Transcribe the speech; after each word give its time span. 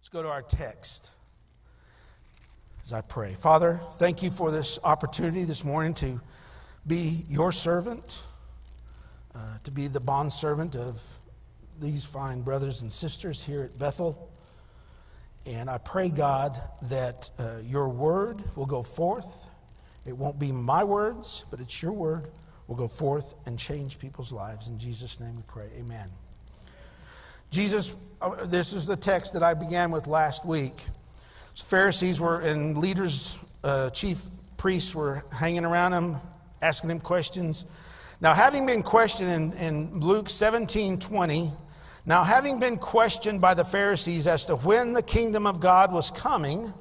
Let's 0.00 0.08
go 0.08 0.22
to 0.22 0.30
our 0.30 0.40
text 0.40 1.10
as 2.82 2.94
I 2.94 3.02
pray. 3.02 3.34
Father, 3.34 3.78
thank 3.96 4.22
you 4.22 4.30
for 4.30 4.50
this 4.50 4.78
opportunity 4.82 5.44
this 5.44 5.62
morning 5.62 5.92
to 5.96 6.18
be 6.86 7.22
your 7.28 7.52
servant, 7.52 8.24
uh, 9.34 9.58
to 9.62 9.70
be 9.70 9.88
the 9.88 10.00
bondservant 10.00 10.74
of 10.74 11.02
these 11.78 12.02
fine 12.02 12.40
brothers 12.40 12.80
and 12.80 12.90
sisters 12.90 13.44
here 13.44 13.64
at 13.64 13.78
Bethel. 13.78 14.32
And 15.46 15.68
I 15.68 15.76
pray, 15.76 16.08
God, 16.08 16.58
that 16.84 17.28
uh, 17.38 17.58
your 17.62 17.90
word 17.90 18.40
will 18.56 18.64
go 18.64 18.82
forth. 18.82 19.50
It 20.06 20.16
won't 20.16 20.38
be 20.38 20.50
my 20.50 20.82
words, 20.82 21.44
but 21.50 21.60
it's 21.60 21.82
your 21.82 21.92
word 21.92 22.30
will 22.68 22.76
go 22.76 22.88
forth 22.88 23.34
and 23.46 23.58
change 23.58 23.98
people's 23.98 24.32
lives. 24.32 24.70
In 24.70 24.78
Jesus' 24.78 25.20
name 25.20 25.36
we 25.36 25.42
pray. 25.46 25.68
Amen. 25.78 26.08
Jesus, 27.50 28.06
uh, 28.22 28.46
this 28.46 28.72
is 28.72 28.86
the 28.86 28.96
text 28.96 29.32
that 29.32 29.42
I 29.42 29.54
began 29.54 29.90
with 29.90 30.06
last 30.06 30.46
week. 30.46 30.74
Pharisees 31.54 32.20
were 32.20 32.40
and 32.42 32.78
leaders, 32.78 33.44
uh, 33.64 33.90
chief 33.90 34.22
priests 34.56 34.94
were 34.94 35.24
hanging 35.36 35.64
around 35.64 35.92
him, 35.92 36.16
asking 36.62 36.90
him 36.90 37.00
questions. 37.00 37.66
Now, 38.20 38.34
having 38.34 38.66
been 38.66 38.84
questioned 38.84 39.30
in, 39.30 39.52
in 39.54 40.00
Luke 40.00 40.28
17 40.28 41.00
20, 41.00 41.50
now 42.06 42.22
having 42.22 42.60
been 42.60 42.76
questioned 42.76 43.40
by 43.40 43.54
the 43.54 43.64
Pharisees 43.64 44.28
as 44.28 44.44
to 44.46 44.56
when 44.56 44.92
the 44.92 45.02
kingdom 45.02 45.44
of 45.44 45.60
God 45.60 45.92
was 45.92 46.10
coming, 46.12 46.72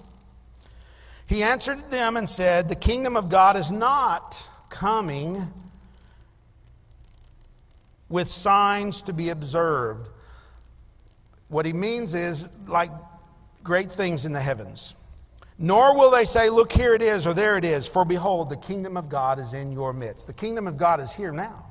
he 1.28 1.42
answered 1.42 1.80
them 1.90 2.16
and 2.16 2.30
said, 2.30 2.70
The 2.70 2.76
kingdom 2.76 3.18
of 3.18 3.30
God 3.30 3.56
is 3.56 3.72
not 3.72 4.48
coming 4.70 5.42
with 8.08 8.28
signs 8.28 9.02
to 9.04 9.14
be 9.14 9.30
observed 9.30 10.10
what 11.50 11.66
he 11.66 11.74
means 11.74 12.14
is 12.14 12.48
like 12.68 12.90
great 13.64 13.92
things 13.92 14.26
in 14.26 14.32
the 14.32 14.40
heavens. 14.40 14.96
Nor 15.58 15.98
will 15.98 16.10
they 16.10 16.24
say, 16.24 16.50
Look, 16.50 16.72
here 16.72 16.94
it 16.94 17.02
is, 17.02 17.28
or 17.28 17.34
there 17.34 17.58
it 17.58 17.66
is, 17.66 17.88
for 17.88 18.06
behold, 18.06 18.50
the 18.50 18.58
kingdom 18.58 18.96
of 18.96 19.10
God 19.10 19.40
is 19.40 19.54
in 19.54 19.74
your 19.74 19.92
midst. 19.92 20.28
The 20.28 20.34
kingdom 20.34 20.68
of 20.68 20.78
God 20.78 21.02
is 21.02 21.14
here 21.14 21.34
now. 21.34 21.66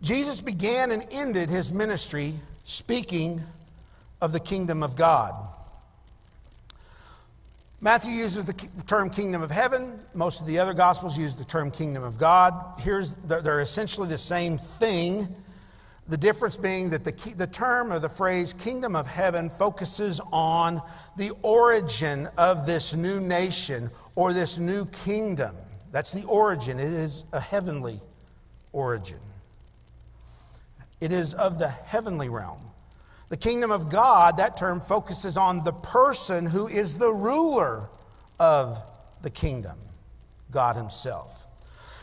Jesus 0.00 0.40
began 0.40 0.90
and 0.90 1.06
ended 1.12 1.50
his 1.50 1.70
ministry 1.70 2.32
speaking 2.64 3.40
of 4.22 4.32
the 4.32 4.40
kingdom 4.40 4.82
of 4.82 4.96
God. 4.96 5.34
Matthew 7.82 8.12
uses 8.12 8.44
the 8.44 8.84
term 8.84 9.10
kingdom 9.10 9.42
of 9.42 9.50
heaven. 9.50 9.98
Most 10.14 10.40
of 10.40 10.46
the 10.46 10.58
other 10.58 10.74
gospels 10.74 11.18
use 11.18 11.34
the 11.34 11.44
term 11.44 11.70
kingdom 11.70 12.02
of 12.02 12.18
God. 12.18 12.52
Here's, 12.80 13.14
they're 13.14 13.60
essentially 13.60 14.08
the 14.08 14.18
same 14.18 14.58
thing 14.58 15.28
the 16.10 16.16
difference 16.16 16.56
being 16.56 16.90
that 16.90 17.04
the, 17.04 17.12
key, 17.12 17.34
the 17.34 17.46
term 17.46 17.92
or 17.92 18.00
the 18.00 18.08
phrase 18.08 18.52
kingdom 18.52 18.96
of 18.96 19.06
heaven 19.06 19.48
focuses 19.48 20.20
on 20.32 20.82
the 21.16 21.30
origin 21.44 22.26
of 22.36 22.66
this 22.66 22.96
new 22.96 23.20
nation 23.20 23.88
or 24.16 24.32
this 24.32 24.58
new 24.58 24.84
kingdom. 24.86 25.54
That's 25.92 26.10
the 26.10 26.26
origin. 26.26 26.80
It 26.80 26.86
is 26.86 27.24
a 27.32 27.40
heavenly 27.40 28.00
origin, 28.72 29.18
it 31.00 31.12
is 31.12 31.32
of 31.34 31.58
the 31.58 31.68
heavenly 31.68 32.28
realm. 32.28 32.60
The 33.28 33.36
kingdom 33.36 33.70
of 33.70 33.88
God, 33.88 34.38
that 34.38 34.56
term 34.56 34.80
focuses 34.80 35.36
on 35.36 35.62
the 35.62 35.72
person 35.72 36.44
who 36.44 36.66
is 36.66 36.98
the 36.98 37.12
ruler 37.12 37.88
of 38.40 38.82
the 39.22 39.30
kingdom, 39.30 39.78
God 40.50 40.74
Himself. 40.74 41.39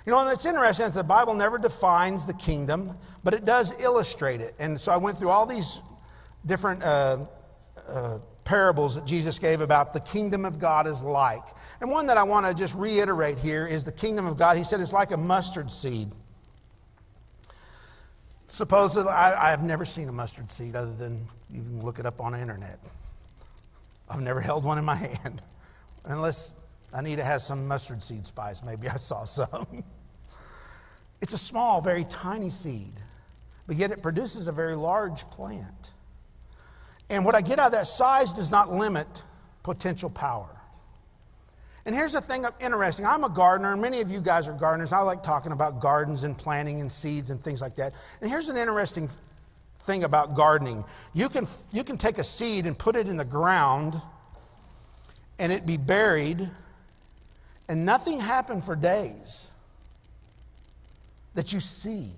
You 0.07 0.13
know, 0.13 0.31
it's 0.31 0.45
interesting 0.45 0.85
that 0.85 0.93
the 0.93 1.03
Bible 1.03 1.33
never 1.33 1.57
defines 1.57 2.25
the 2.25 2.33
kingdom, 2.35 2.97
but 3.25 3.33
it 3.33 3.43
does 3.43 3.77
illustrate 3.81 4.39
it. 4.39 4.55
And 4.57 4.79
so 4.79 4.93
I 4.93 4.95
went 4.95 5.17
through 5.17 5.31
all 5.31 5.45
these 5.45 5.81
different 6.45 6.81
uh, 6.81 7.25
uh, 7.89 8.19
parables 8.45 8.95
that 8.95 9.05
Jesus 9.05 9.37
gave 9.37 9.59
about 9.59 9.91
the 9.91 9.99
kingdom 9.99 10.45
of 10.45 10.59
God 10.59 10.87
is 10.87 11.03
like. 11.03 11.43
And 11.81 11.91
one 11.91 12.07
that 12.07 12.15
I 12.15 12.23
want 12.23 12.45
to 12.45 12.53
just 12.53 12.77
reiterate 12.77 13.37
here 13.37 13.67
is 13.67 13.83
the 13.83 13.91
kingdom 13.91 14.25
of 14.25 14.37
God. 14.37 14.55
He 14.55 14.63
said 14.63 14.79
it's 14.79 14.93
like 14.93 15.11
a 15.11 15.17
mustard 15.17 15.69
seed. 15.69 16.07
Supposedly, 18.47 19.11
I, 19.11 19.49
have 19.49 19.63
never 19.63 19.83
seen 19.83 20.07
a 20.07 20.13
mustard 20.13 20.49
seed 20.49 20.77
other 20.77 20.93
than 20.93 21.19
you 21.51 21.61
can 21.63 21.83
look 21.83 21.99
it 21.99 22.05
up 22.05 22.21
on 22.21 22.31
the 22.31 22.39
internet. 22.39 22.79
I've 24.09 24.21
never 24.21 24.39
held 24.49 24.63
one 24.63 24.77
in 24.77 24.85
my 24.85 24.95
hand, 24.95 25.41
unless 26.05 26.63
Anita 26.93 27.25
has 27.25 27.45
some 27.45 27.67
mustard 27.67 28.01
seed 28.01 28.25
spice. 28.25 28.63
Maybe 28.63 28.87
I 28.87 28.95
saw 28.95 29.25
some. 29.25 29.83
It's 31.21 31.33
a 31.33 31.37
small, 31.37 31.81
very 31.81 32.03
tiny 32.05 32.49
seed, 32.49 32.93
but 33.65 33.75
yet 33.75 33.91
it 33.91 34.01
produces 34.01 34.47
a 34.47 34.51
very 34.51 34.75
large 34.75 35.25
plant. 35.25 35.91
And 37.09 37.25
what 37.25 37.35
I 37.35 37.41
get 37.41 37.59
out 37.59 37.67
of 37.67 37.71
that 37.73 37.87
size 37.87 38.33
does 38.33 38.51
not 38.51 38.71
limit 38.71 39.23
potential 39.63 40.09
power. 40.09 40.49
And 41.85 41.95
here's 41.95 42.13
the 42.13 42.21
thing 42.21 42.45
interesting. 42.59 43.05
I'm 43.05 43.23
a 43.23 43.29
gardener, 43.29 43.71
and 43.71 43.81
many 43.81 44.01
of 44.01 44.11
you 44.11 44.19
guys 44.19 44.49
are 44.49 44.53
gardeners. 44.53 44.91
I 44.91 44.99
like 44.99 45.23
talking 45.23 45.53
about 45.53 45.79
gardens 45.79 46.25
and 46.25 46.37
planting 46.37 46.81
and 46.81 46.91
seeds 46.91 47.29
and 47.29 47.41
things 47.41 47.61
like 47.61 47.75
that. 47.77 47.93
And 48.21 48.29
here's 48.29 48.49
an 48.49 48.57
interesting 48.57 49.07
thing 49.83 50.03
about 50.03 50.35
gardening 50.35 50.83
you 51.13 51.29
can, 51.29 51.45
you 51.71 51.85
can 51.85 51.97
take 51.97 52.17
a 52.17 52.23
seed 52.23 52.65
and 52.65 52.77
put 52.77 52.97
it 52.97 53.07
in 53.07 53.15
the 53.15 53.25
ground, 53.25 53.95
and 55.39 55.51
it 55.51 55.65
be 55.65 55.77
buried, 55.77 56.47
and 57.69 57.85
nothing 57.85 58.19
happen 58.19 58.59
for 58.59 58.75
days 58.75 59.51
that 61.37 61.53
you 61.53 61.59
see. 61.59 62.09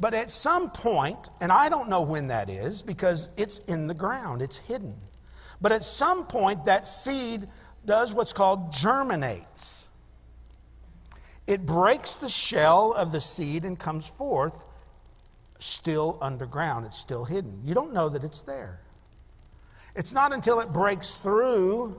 But 0.00 0.14
at 0.14 0.30
some 0.30 0.70
point, 0.70 1.28
and 1.42 1.52
I 1.52 1.68
don't 1.68 1.90
know 1.90 2.00
when 2.00 2.28
that 2.28 2.48
is 2.48 2.80
because 2.80 3.28
it's 3.36 3.58
in 3.66 3.86
the 3.86 3.92
ground, 3.92 4.40
it's 4.40 4.56
hidden. 4.56 4.94
But 5.60 5.72
at 5.72 5.82
some 5.82 6.24
point, 6.24 6.64
that 6.64 6.86
seed 6.86 7.42
does 7.84 8.14
what's 8.14 8.32
called 8.32 8.72
germinates. 8.72 9.94
It 11.46 11.66
breaks 11.66 12.14
the 12.14 12.30
shell 12.30 12.94
of 12.96 13.12
the 13.12 13.20
seed 13.20 13.66
and 13.66 13.78
comes 13.78 14.08
forth 14.08 14.64
still 15.58 16.16
underground. 16.22 16.86
It's 16.86 16.98
still 16.98 17.26
hidden. 17.26 17.60
You 17.62 17.74
don't 17.74 17.92
know 17.92 18.08
that 18.08 18.24
it's 18.24 18.40
there. 18.40 18.80
It's 19.94 20.14
not 20.14 20.32
until 20.32 20.60
it 20.60 20.72
breaks 20.72 21.10
through 21.14 21.94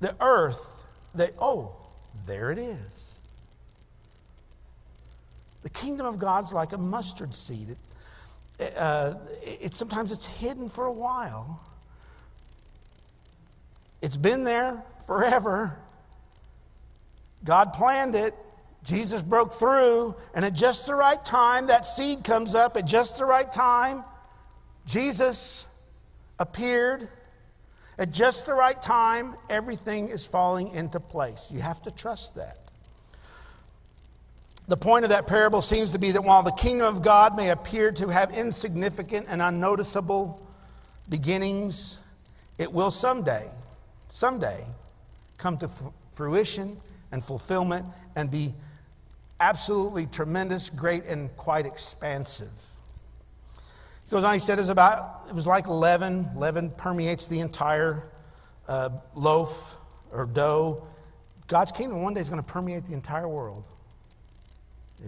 the 0.00 0.14
earth 0.20 0.73
they, 1.14 1.30
oh, 1.40 1.74
there 2.26 2.50
it 2.50 2.58
is. 2.58 3.22
The 5.62 5.70
kingdom 5.70 6.06
of 6.06 6.18
God's 6.18 6.52
like 6.52 6.72
a 6.72 6.78
mustard 6.78 7.34
seed. 7.34 7.76
It, 8.58 8.74
uh, 8.78 9.14
it, 9.42 9.74
sometimes 9.74 10.12
it's 10.12 10.26
hidden 10.40 10.68
for 10.68 10.86
a 10.86 10.92
while. 10.92 11.60
It's 14.02 14.16
been 14.16 14.44
there 14.44 14.82
forever. 15.06 15.76
God 17.44 17.72
planned 17.72 18.14
it. 18.14 18.34
Jesus 18.84 19.22
broke 19.22 19.50
through, 19.50 20.14
and 20.34 20.44
at 20.44 20.52
just 20.52 20.86
the 20.86 20.94
right 20.94 21.22
time, 21.24 21.68
that 21.68 21.86
seed 21.86 22.22
comes 22.22 22.54
up. 22.54 22.76
At 22.76 22.86
just 22.86 23.18
the 23.18 23.24
right 23.24 23.50
time, 23.50 24.04
Jesus 24.86 25.90
appeared 26.38 27.08
at 27.98 28.10
just 28.10 28.46
the 28.46 28.54
right 28.54 28.80
time, 28.80 29.34
everything 29.48 30.08
is 30.08 30.26
falling 30.26 30.70
into 30.72 30.98
place. 30.98 31.50
You 31.52 31.60
have 31.60 31.80
to 31.82 31.90
trust 31.90 32.34
that. 32.36 32.58
The 34.66 34.76
point 34.76 35.04
of 35.04 35.10
that 35.10 35.26
parable 35.26 35.60
seems 35.60 35.92
to 35.92 35.98
be 35.98 36.10
that 36.12 36.22
while 36.22 36.42
the 36.42 36.52
kingdom 36.52 36.86
of 36.86 37.02
God 37.02 37.36
may 37.36 37.50
appear 37.50 37.92
to 37.92 38.08
have 38.08 38.30
insignificant 38.32 39.26
and 39.28 39.42
unnoticeable 39.42 40.40
beginnings, 41.10 42.02
it 42.58 42.72
will 42.72 42.90
someday, 42.90 43.46
someday 44.08 44.64
come 45.36 45.58
to 45.58 45.68
fruition 46.10 46.76
and 47.12 47.22
fulfillment 47.22 47.84
and 48.16 48.30
be 48.30 48.52
absolutely 49.40 50.06
tremendous, 50.06 50.70
great, 50.70 51.04
and 51.04 51.34
quite 51.36 51.66
expansive. 51.66 52.52
He 54.04 54.10
goes 54.10 54.24
on, 54.24 54.34
he 54.34 54.38
said 54.38 54.58
it 54.58 54.62
was 54.62 54.68
about, 54.68 55.22
it 55.28 55.34
was 55.34 55.46
like 55.46 55.66
leaven. 55.66 56.26
Leaven 56.36 56.70
permeates 56.70 57.26
the 57.26 57.40
entire 57.40 58.08
uh, 58.68 58.90
loaf 59.14 59.78
or 60.12 60.26
dough. 60.26 60.86
God's 61.46 61.72
kingdom 61.72 62.02
one 62.02 62.14
day 62.14 62.20
is 62.20 62.28
going 62.28 62.42
to 62.42 62.48
permeate 62.48 62.84
the 62.84 62.94
entire 62.94 63.28
world. 63.28 63.64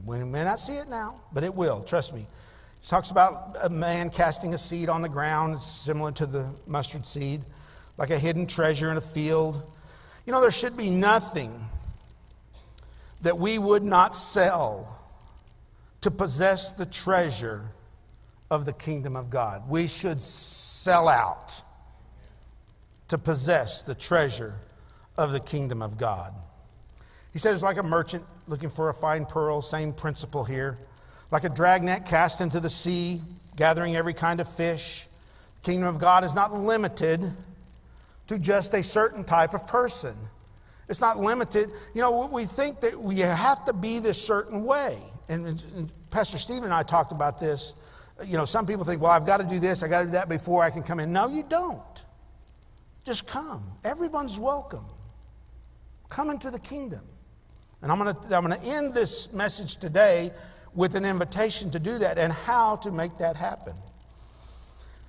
We 0.07 0.19
may 0.25 0.45
not 0.45 0.61
see 0.61 0.77
it 0.77 0.89
now, 0.89 1.21
but 1.33 1.45
it 1.45 1.55
will, 1.55 1.83
trust 1.83 2.15
me. 2.15 2.21
He 2.21 2.87
talks 2.87 3.11
about 3.11 3.57
a 3.63 3.71
man 3.71 4.11
casting 4.11 4.53
a 4.55 4.59
seed 4.59 4.89
on 4.89 5.03
the 5.03 5.09
ground, 5.09 5.55
it's 5.55 5.65
similar 5.65 6.13
to 6.13 6.27
the 6.27 6.53
mustard 6.67 7.07
seed, 7.07 7.41
like 7.97 8.11
a 8.11 8.19
hidden 8.19 8.47
treasure 8.47 8.91
in 8.91 8.97
a 8.97 9.01
field. 9.01 9.63
You 10.27 10.33
know, 10.33 10.41
there 10.41 10.51
should 10.51 10.77
be 10.77 10.91
nothing 10.91 11.51
that 13.23 13.39
we 13.39 13.59
would 13.59 13.83
not 13.83 14.15
sell 14.15 14.99
to 16.03 16.11
possess 16.11 16.73
the 16.73 16.87
treasure 16.87 17.63
of 18.51 18.65
the 18.65 18.73
kingdom 18.73 19.17
of 19.17 19.31
God. 19.31 19.69
We 19.69 19.87
should 19.87 20.21
sell 20.21 21.09
out 21.09 21.63
to 23.09 23.19
possess 23.19 23.83
the 23.83 23.95
treasure 23.95 24.55
of 25.17 25.33
the 25.33 25.41
kingdom 25.41 25.83
of 25.83 25.99
God. 25.99 26.33
He 27.33 27.39
said 27.39 27.53
it's 27.53 27.63
like 27.63 27.77
a 27.77 27.83
merchant 27.83 28.25
looking 28.49 28.71
for 28.71 28.89
a 28.89 28.95
fine 28.95 29.27
pearl, 29.27 29.63
same 29.63 29.93
principle 29.93 30.45
here. 30.45 30.79
like 31.31 31.45
a 31.45 31.49
dragnet 31.49 32.07
cast 32.07 32.41
into 32.41 32.61
the 32.61 32.71
sea, 32.71 33.21
gathering 33.57 33.97
every 33.97 34.15
kind 34.15 34.41
of 34.41 34.49
fish. 34.49 35.09
The 35.57 35.63
kingdom 35.63 35.89
of 35.89 36.01
God 36.01 36.25
is 36.25 36.35
not 36.35 36.55
limited 36.55 37.21
to 38.29 38.39
just 38.39 38.75
a 38.75 38.83
certain 38.83 39.25
type 39.25 39.55
of 39.55 39.67
person. 39.67 40.15
It's 40.89 41.01
not 41.01 41.19
limited. 41.19 41.71
You 41.95 42.03
know, 42.03 42.29
we 42.33 42.45
think 42.45 42.81
that 42.81 42.97
we 42.97 43.19
have 43.21 43.65
to 43.67 43.73
be 43.73 43.99
this 43.99 44.25
certain 44.25 44.65
way. 44.65 44.97
And, 45.29 45.93
Pastor 46.11 46.39
Stephen 46.39 46.65
and 46.65 46.73
I 46.73 46.83
talked 46.83 47.13
about 47.13 47.39
this. 47.41 47.83
You 48.25 48.37
know, 48.39 48.45
some 48.45 48.67
people 48.67 48.85
think, 48.85 49.03
well, 49.03 49.13
I've 49.13 49.27
got 49.27 49.39
to 49.39 49.47
do 49.47 49.59
this, 49.59 49.83
I've 49.83 49.91
got 49.91 50.01
to 50.01 50.07
do 50.07 50.13
that 50.13 50.29
before 50.29 50.63
I 50.65 50.71
can 50.71 50.83
come 50.83 51.01
in. 51.01 51.13
No, 51.13 51.29
you 51.29 51.43
don't. 51.43 52.05
Just 53.05 53.29
come. 53.29 53.63
Everyone's 53.85 54.41
welcome. 54.41 54.85
Come 56.09 56.31
into 56.31 56.51
the 56.51 56.59
kingdom. 56.59 57.05
And 57.83 57.93
I'm 57.93 57.99
going 57.99 58.15
to, 58.15 58.37
I'm 58.37 58.45
going 58.45 58.59
to 58.59 58.67
end 58.67 58.95
this 58.95 59.33
message 59.33 59.77
today 59.77 60.31
with 60.75 60.95
an 60.95 61.05
invitation 61.05 61.71
to 61.71 61.79
do 61.79 61.99
that 61.99 62.19
and 62.19 62.33
how 62.33 62.77
to 62.77 62.91
make 62.91 63.17
that 63.19 63.37
happen. 63.37 63.75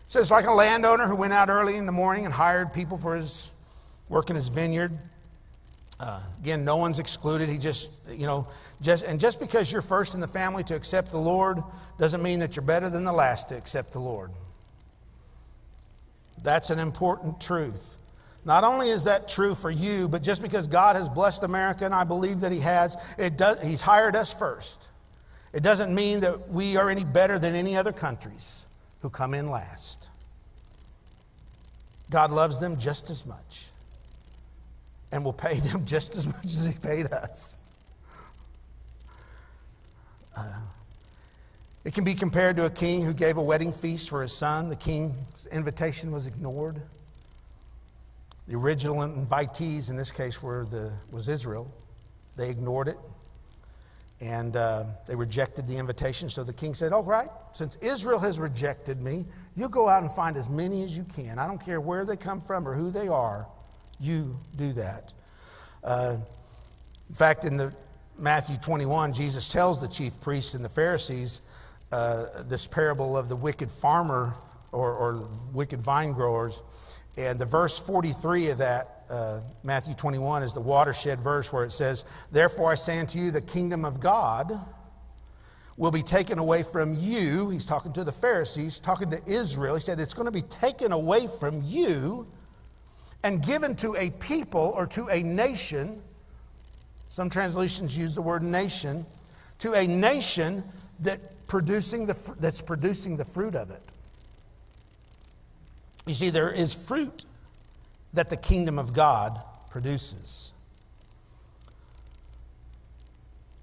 So 0.08 0.20
it's 0.20 0.32
like 0.32 0.46
a 0.46 0.52
landowner 0.52 1.06
who 1.06 1.16
went 1.16 1.34
out 1.34 1.50
early 1.50 1.76
in 1.76 1.86
the 1.86 1.92
morning 1.92 2.26
and 2.26 2.34
hired 2.34 2.72
people 2.72 2.98
for 2.98 3.16
his 3.16 3.52
work 4.10 4.30
in 4.30 4.36
his 4.36 4.48
vineyard. 4.48 4.98
Uh, 6.00 6.22
again, 6.42 6.64
no 6.64 6.76
one's 6.76 7.00
excluded. 7.00 7.50
He 7.50 7.58
just, 7.58 8.16
you 8.16 8.28
know, 8.28 8.48
just 8.82 9.06
and 9.06 9.20
just 9.20 9.40
because 9.40 9.72
you're 9.72 9.82
first 9.82 10.14
in 10.14 10.22
the 10.22 10.28
family 10.28 10.64
to 10.66 10.76
accept 10.76 11.10
the 11.10 11.18
Lord 11.18 11.58
doesn't 11.98 12.22
mean 12.22 12.40
that 12.40 12.56
you're 12.56 12.66
better 12.66 12.90
than 12.90 13.04
the 13.04 13.14
last 13.14 13.50
to 13.50 13.58
accept 13.58 13.94
the 13.94 14.00
Lord. 14.00 14.30
That's 16.44 16.70
an 16.70 16.78
important 16.78 17.42
truth. 17.42 17.96
Not 18.46 18.64
only 18.64 18.90
is 18.90 19.06
that 19.06 19.28
true 19.28 19.56
for 19.56 19.72
you, 19.72 20.08
but 20.08 20.22
just 20.22 20.42
because 20.42 20.68
God 20.68 20.96
has 20.96 21.10
blessed 21.10 21.44
America, 21.44 21.84
and 21.84 21.94
I 21.94 22.04
believe 22.04 22.42
that 22.42 22.52
He 22.52 22.60
has, 22.60 23.16
it 23.18 23.36
does, 23.36 23.62
He's 23.62 23.82
hired 23.82 24.16
us 24.16 24.34
first. 24.34 24.88
It 25.52 25.64
doesn't 25.64 25.94
mean 25.94 26.20
that 26.22 26.48
we 26.50 26.78
are 26.78 26.92
any 26.92 27.04
better 27.04 27.40
than 27.40 27.56
any 27.56 27.76
other 27.76 27.92
countries 27.92 28.68
who 29.02 29.10
come 29.10 29.34
in 29.34 29.50
last. 29.50 30.10
God 32.12 32.32
loves 32.32 32.60
them 32.60 32.78
just 32.78 33.10
as 33.10 33.26
much 33.26 33.72
and 35.12 35.24
will 35.24 35.34
pay 35.34 35.54
them 35.56 35.86
just 35.86 36.16
as 36.16 36.28
much 36.28 36.46
as 36.46 36.74
He 36.74 36.80
paid 36.80 37.08
us. 37.08 37.58
Uh, 40.36 40.62
it 41.84 41.94
can 41.94 42.04
be 42.04 42.14
compared 42.14 42.58
to 42.58 42.66
a 42.66 42.70
king 42.70 43.04
who 43.04 43.14
gave 43.14 43.38
a 43.38 43.44
wedding 43.44 43.72
feast 43.72 44.10
for 44.10 44.22
his 44.22 44.34
son. 44.34 44.70
The 44.70 44.76
king's 44.76 45.48
invitation 45.52 46.12
was 46.12 46.28
ignored. 46.28 46.82
The 48.48 48.56
original 48.56 48.98
invitees 48.98 49.90
in 49.90 49.96
this 49.96 50.12
case 50.12 50.44
were 50.44 50.66
the, 50.70 50.92
was 51.12 51.30
Israel. 51.30 51.72
They 52.36 52.50
ignored 52.50 52.90
it 52.90 52.98
and 54.22 54.56
uh, 54.56 54.84
they 55.08 55.16
rejected 55.16 55.68
the 55.68 55.78
invitation. 55.78 56.30
So 56.30 56.44
the 56.44 56.54
king 56.54 56.74
said, 56.74 56.92
All 56.92 57.04
right, 57.04 57.30
since 57.54 57.76
Israel 57.78 58.20
has 58.20 58.40
rejected 58.40 59.04
me, 59.04 59.26
you 59.56 59.70
go 59.70 59.88
out 59.88 60.02
and 60.02 60.12
find 60.12 60.36
as 60.38 60.50
many 60.50 60.84
as 60.84 60.98
you 60.98 61.04
can. 61.04 61.40
I 61.40 61.48
don't 61.48 61.64
care 61.64 61.80
where 61.80 62.06
they 62.06 62.18
come 62.18 62.42
from 62.42 62.68
or 62.68 62.74
who 62.74 62.90
they 62.90 63.08
are, 63.08 63.48
you 64.00 64.38
do 64.56 64.74
that. 64.74 65.14
Uh, 65.84 66.18
in 67.10 67.16
fact, 67.16 67.46
in 67.46 67.58
the 67.58 67.74
Matthew 68.18 68.58
21, 68.58 69.14
Jesus 69.14 69.52
tells 69.52 69.82
the 69.82 69.88
chief 69.88 70.20
priests 70.22 70.54
and 70.54 70.64
the 70.64 70.70
Pharisees 70.70 71.42
uh, 71.92 72.26
this 72.46 72.68
parable 72.68 73.18
of 73.18 73.30
the 73.30 73.36
wicked 73.36 73.72
farmer 73.72 74.34
or, 74.72 74.94
or 74.94 75.28
wicked 75.54 75.80
vine 75.80 76.14
growers 76.14 76.62
and 77.18 77.40
the 77.40 77.46
verse 77.46 77.80
43 77.80 78.52
of 78.52 78.58
that, 78.60 79.04
uh, 79.10 79.42
Matthew 79.64 79.96
21, 79.96 80.44
is 80.44 80.54
the 80.54 80.62
watershed 80.62 81.20
verse 81.20 81.52
where 81.52 81.66
it 81.66 81.72
says, 81.72 82.28
Therefore 82.32 82.72
I 82.72 82.76
say 82.76 83.00
unto 83.00 83.18
you, 83.18 83.32
the 83.32 83.42
kingdom 83.42 83.86
of 83.86 84.00
God 84.00 84.52
will 85.78 85.92
be 85.92 86.04
taken 86.04 86.38
away 86.38 86.62
from 86.62 86.96
you. 86.96 87.50
He's 87.50 87.66
talking 87.66 87.92
to 87.94 88.04
the 88.04 88.12
Pharisees, 88.12 88.80
talking 88.80 89.10
to 89.10 89.20
Israel. 89.28 89.74
He 89.74 89.82
said, 89.82 90.00
It's 90.00 90.14
going 90.14 90.28
to 90.28 90.32
be 90.32 90.44
taken 90.44 90.92
away 90.92 91.28
from 91.40 91.62
you 91.66 92.28
and 93.28 93.46
given 93.46 93.76
to 93.76 93.94
a 93.96 94.10
people 94.22 94.72
or 94.74 94.86
to 94.86 95.10
a 95.10 95.22
nation. 95.22 96.02
Some 97.10 97.30
translations 97.30 97.98
use 97.98 98.16
the 98.16 98.22
word 98.22 98.42
nation, 98.42 99.06
to 99.60 99.74
a 99.74 99.86
nation 99.86 100.64
that 101.02 101.20
producing 101.46 102.06
the, 102.06 102.36
that's 102.40 102.62
producing 102.62 103.18
the 103.18 103.26
fruit 103.26 103.54
of 103.54 103.70
it. 103.70 103.82
You 106.06 106.14
see, 106.14 106.30
there 106.30 106.50
is 106.50 106.74
fruit 106.74 107.26
that 108.14 108.30
the 108.30 108.38
kingdom 108.38 108.80
of 108.80 108.94
God 108.94 109.38
produces. 109.70 110.54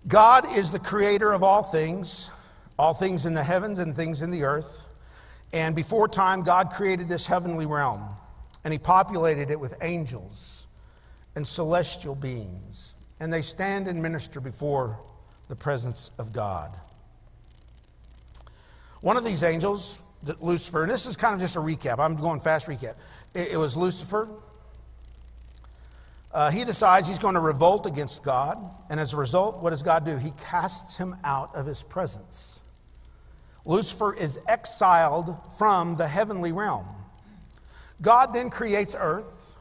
God 0.07 0.45
is 0.55 0.71
the 0.71 0.79
creator 0.79 1.33
of 1.33 1.43
all 1.43 1.63
things, 1.63 2.31
all 2.79 2.93
things 2.93 3.25
in 3.25 3.33
the 3.33 3.43
heavens 3.43 3.79
and 3.79 3.95
things 3.95 4.21
in 4.21 4.31
the 4.31 4.45
earth. 4.45 4.85
And 5.55 5.75
before 5.75 6.07
time, 6.07 6.43
God 6.43 6.69
created 6.69 7.09
this 7.09 7.27
heavenly 7.27 7.65
realm, 7.65 8.03
and 8.65 8.73
He 8.73 8.79
populated 8.79 9.51
it 9.51 9.61
with 9.61 9.77
angels 9.83 10.67
and 11.37 11.47
celestial 11.47 12.15
beings. 12.15 12.95
And 13.21 13.33
they 13.33 13.43
stand 13.43 13.87
and 13.87 14.03
minister 14.03 14.41
before 14.41 14.99
the 15.49 15.57
presence 15.57 16.11
of 16.19 16.33
God. 16.33 16.75
One 19.01 19.17
of 19.17 19.25
these 19.25 19.45
angels 19.45 20.03
Lucifer, 20.41 20.83
and 20.83 20.91
this 20.91 21.07
is 21.07 21.17
kind 21.17 21.35
of 21.35 21.41
just 21.41 21.57
a 21.57 21.61
recap. 21.61 21.99
I'm 21.99 22.17
going 22.17 22.41
fast 22.41 22.69
recap. 22.69 22.95
It, 23.35 23.53
it 23.53 23.57
was 23.57 23.77
Lucifer. 23.77 24.29
Uh, 26.33 26.51
he 26.51 26.65
decides 26.65 27.07
he's 27.07 27.19
going 27.19 27.35
to 27.35 27.41
revolt 27.41 27.87
against 27.87 28.25
God, 28.25 28.59
and 28.91 28.99
as 28.99 29.13
a 29.13 29.17
result, 29.17 29.63
what 29.63 29.71
does 29.71 29.83
God 29.83 30.05
do? 30.05 30.17
He 30.17 30.33
casts 30.51 30.99
him 30.99 31.15
out 31.23 31.55
of 31.55 31.65
his 31.65 31.83
presence. 31.83 32.63
Lucifer 33.65 34.15
is 34.15 34.41
exiled 34.49 35.37
from 35.59 35.97
the 35.97 36.07
heavenly 36.07 36.53
realm. 36.53 36.87
God 38.05 38.35
then 38.35 38.51
creates 38.51 38.95
earth, 38.99 39.57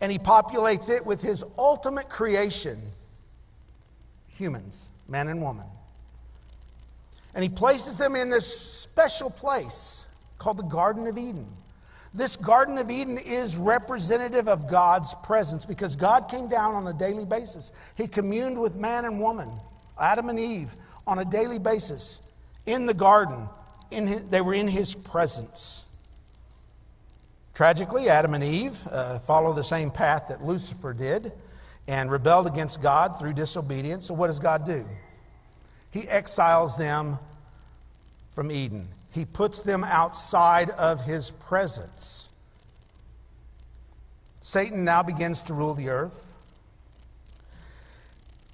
and 0.00 0.12
he 0.12 0.18
populates 0.18 0.90
it 0.90 1.06
with 1.06 1.22
his 1.22 1.44
ultimate 1.56 2.08
creation 2.10 2.76
humans, 4.28 4.90
man 5.08 5.28
and 5.28 5.40
woman. 5.40 5.66
And 7.34 7.42
he 7.42 7.48
places 7.48 7.96
them 7.96 8.16
in 8.16 8.28
this 8.28 8.46
special 8.46 9.30
place 9.30 10.06
called 10.38 10.58
the 10.58 10.64
Garden 10.64 11.06
of 11.06 11.16
Eden. 11.16 11.46
This 12.12 12.36
Garden 12.36 12.76
of 12.76 12.90
Eden 12.90 13.16
is 13.24 13.56
representative 13.56 14.48
of 14.48 14.68
God's 14.68 15.14
presence 15.22 15.64
because 15.64 15.96
God 15.96 16.28
came 16.28 16.48
down 16.48 16.74
on 16.74 16.86
a 16.88 16.92
daily 16.92 17.24
basis. 17.24 17.72
He 17.96 18.06
communed 18.06 18.60
with 18.60 18.76
man 18.76 19.06
and 19.06 19.18
woman, 19.18 19.48
Adam 19.98 20.28
and 20.28 20.38
Eve, 20.38 20.74
on 21.06 21.20
a 21.20 21.24
daily 21.24 21.58
basis 21.58 22.34
in 22.66 22.86
the 22.86 22.94
garden. 22.94 23.48
In 23.92 24.06
his, 24.06 24.28
they 24.28 24.40
were 24.40 24.54
in 24.54 24.68
his 24.68 24.94
presence. 24.94 25.81
Tragically, 27.54 28.08
Adam 28.08 28.34
and 28.34 28.42
Eve 28.42 28.82
uh, 28.90 29.18
follow 29.18 29.52
the 29.52 29.64
same 29.64 29.90
path 29.90 30.28
that 30.28 30.42
Lucifer 30.42 30.94
did 30.94 31.32
and 31.86 32.10
rebelled 32.10 32.46
against 32.46 32.82
God 32.82 33.18
through 33.18 33.34
disobedience. 33.34 34.06
So, 34.06 34.14
what 34.14 34.28
does 34.28 34.38
God 34.38 34.64
do? 34.64 34.84
He 35.90 36.08
exiles 36.08 36.76
them 36.76 37.18
from 38.30 38.50
Eden, 38.50 38.86
He 39.12 39.24
puts 39.24 39.60
them 39.60 39.84
outside 39.84 40.70
of 40.70 41.04
His 41.04 41.30
presence. 41.30 42.30
Satan 44.40 44.84
now 44.84 45.02
begins 45.02 45.42
to 45.44 45.54
rule 45.54 45.74
the 45.74 45.88
earth. 45.88 46.36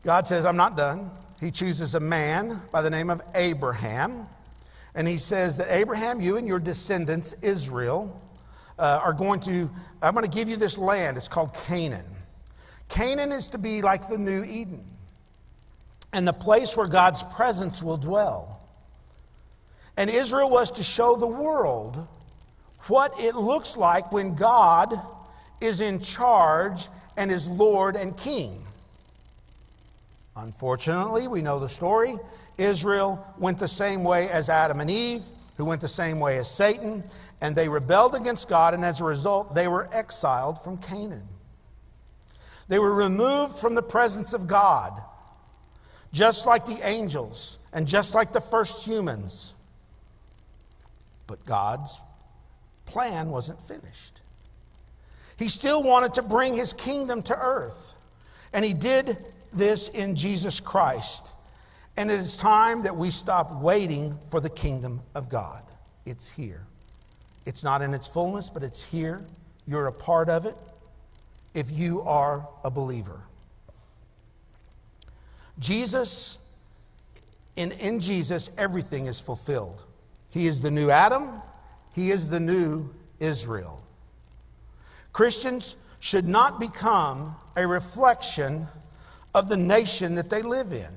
God 0.03 0.27
says, 0.27 0.45
I'm 0.45 0.57
not 0.57 0.77
done. 0.77 1.11
He 1.41 1.51
chooses 1.51 1.95
a 1.95 2.01
man 2.01 2.61
by 2.73 2.83
the 2.83 2.91
name 2.91 3.09
of 3.09 3.23
Abraham. 3.35 4.27
And 4.95 5.07
he 5.07 5.17
says 5.17 5.57
that 5.57 5.69
Abraham, 5.71 6.21
you 6.21 6.37
and 6.37 6.47
your 6.47 6.59
descendants, 6.59 7.35
Israel, 7.43 8.21
uh, 8.79 9.01
are 9.03 9.13
going 9.13 9.41
to, 9.41 9.71
I'm 10.03 10.15
going 10.15 10.25
to 10.25 10.31
give 10.31 10.49
you 10.49 10.57
this 10.57 10.79
land. 10.79 11.17
It's 11.17 11.29
called 11.29 11.55
Canaan. 11.67 12.05
Canaan 12.89 13.33
is 13.33 13.49
to 13.51 13.59
be 13.59 13.83
like 13.83 14.09
the 14.09 14.19
new 14.19 14.45
Eden 14.45 14.85
and 16.13 16.27
the 16.27 16.33
place 16.33 16.77
where 16.77 16.89
God's 16.89 17.23
presence 17.23 17.83
will 17.83 17.99
dwell. 17.99 18.61
And 19.97 20.09
Israel 20.09 20.49
was 20.49 20.71
to 20.73 20.85
show 20.85 21.17
the 21.17 21.27
world 21.27 22.07
what 22.87 23.13
it 23.19 23.35
looks 23.35 23.77
like 23.77 24.11
when 24.13 24.35
God 24.35 24.95
is 25.61 25.81
in 25.81 26.01
charge 26.01 26.89
and 27.17 27.31
is 27.31 27.49
Lord 27.49 27.97
and 27.97 28.17
King. 28.17 28.53
Unfortunately, 30.37 31.27
we 31.27 31.43
know 31.43 31.59
the 31.59 31.69
story. 31.69 32.15
Israel 32.59 33.25
went 33.39 33.59
the 33.59 33.69
same 33.69 34.05
way 34.05 34.29
as 34.31 34.49
Adam 34.49 34.81
and 34.81 34.89
Eve, 34.89 35.23
who 35.57 35.65
went 35.65 35.81
the 35.81 35.89
same 35.89 36.21
way 36.21 36.39
as 36.39 36.49
Satan, 36.49 37.03
and 37.41 37.55
they 37.55 37.69
rebelled 37.69 38.15
against 38.15 38.49
God, 38.49 38.75
and 38.75 38.85
as 38.85 39.01
a 39.01 39.05
result, 39.05 39.55
they 39.55 39.69
were 39.69 39.89
exiled 39.93 40.63
from 40.63 40.79
Canaan. 40.79 41.29
They 42.69 42.79
were 42.79 42.95
removed 42.95 43.55
from 43.55 43.75
the 43.75 43.83
presence 43.83 44.35
of 44.35 44.47
God 44.47 44.93
just 46.13 46.47
like 46.47 46.65
the 46.67 46.79
angels 46.85 47.59
and 47.73 47.87
just 47.87 48.15
like 48.15 48.33
the 48.33 48.41
first 48.41 48.87
humans. 48.87 49.55
But 51.27 51.45
God's 51.45 52.01
plan 52.87 53.31
wasn't 53.31 53.61
finished. 53.61 54.23
He 55.39 55.49
still 55.49 55.83
wanted 55.83 56.15
to 56.15 56.23
bring 56.23 56.55
his 56.55 56.73
kingdom 56.73 57.23
to 57.25 57.39
earth. 57.39 57.95
And 58.53 58.65
he 58.65 58.73
did 58.73 59.17
this 59.53 59.91
in 59.91 60.17
Jesus 60.17 60.61
Christ. 60.61 61.33
And 61.97 62.11
it 62.11 62.19
is 62.19 62.39
time 62.39 62.83
that 62.83 62.97
we 62.97 63.11
stop 63.11 63.61
waiting 63.61 64.17
for 64.31 64.41
the 64.41 64.51
kingdom 64.51 65.01
of 65.15 65.29
God. 65.29 65.63
It's 66.07 66.33
here. 66.33 66.65
It's 67.49 67.65
not 67.65 67.81
in 67.81 67.95
its 67.95 68.07
fullness, 68.07 68.51
but 68.51 68.63
it's 68.63 68.83
here. 68.83 69.23
You're 69.67 69.87
a 69.87 69.93
part 69.93 70.29
of 70.29 70.45
it 70.45 70.55
if 71.55 71.71
you 71.73 72.03
are 72.03 72.47
a 72.63 72.71
believer. 72.71 73.19
Jesus, 75.59 76.63
in, 77.57 77.73
in 77.81 78.01
Jesus, 78.01 78.55
everything 78.59 79.07
is 79.07 79.19
fulfilled. 79.19 79.87
He 80.31 80.47
is 80.47 80.61
the 80.61 80.71
new 80.71 80.91
Adam, 80.91 81.41
He 81.95 82.11
is 82.11 82.29
the 82.29 82.39
new 82.39 82.91
Israel. 83.19 83.81
Christians 85.15 85.89
should 86.01 86.27
not 86.27 86.61
become 86.61 87.35
a 87.57 87.67
reflection 87.67 88.67
of 89.35 89.49
the 89.49 89.57
nation 89.57 90.15
that 90.17 90.29
they 90.29 90.43
live 90.43 90.75
in. 90.75 90.93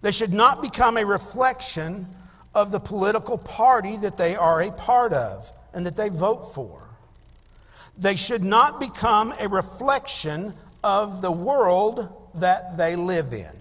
They 0.00 0.10
should 0.10 0.32
not 0.32 0.60
become 0.60 0.96
a 0.96 1.06
reflection 1.06 2.06
of 2.54 2.70
the 2.70 2.80
political 2.80 3.38
party 3.38 3.96
that 3.98 4.16
they 4.16 4.36
are 4.36 4.62
a 4.62 4.72
part 4.72 5.12
of 5.12 5.50
and 5.74 5.86
that 5.86 5.96
they 5.96 6.08
vote 6.08 6.54
for. 6.54 6.82
They 7.98 8.16
should 8.16 8.42
not 8.42 8.80
become 8.80 9.32
a 9.40 9.48
reflection 9.48 10.52
of 10.82 11.22
the 11.22 11.32
world 11.32 12.30
that 12.34 12.76
they 12.76 12.96
live 12.96 13.32
in. 13.32 13.52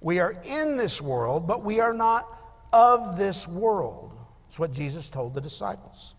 We 0.00 0.18
are 0.18 0.34
in 0.44 0.76
this 0.76 1.00
world, 1.00 1.46
but 1.46 1.62
we 1.64 1.80
are 1.80 1.94
not 1.94 2.26
of 2.72 3.16
this 3.16 3.46
world. 3.48 4.12
It's 4.46 4.58
what 4.58 4.72
Jesus 4.72 5.10
told 5.10 5.34
the 5.34 5.40
disciples. 5.40 6.14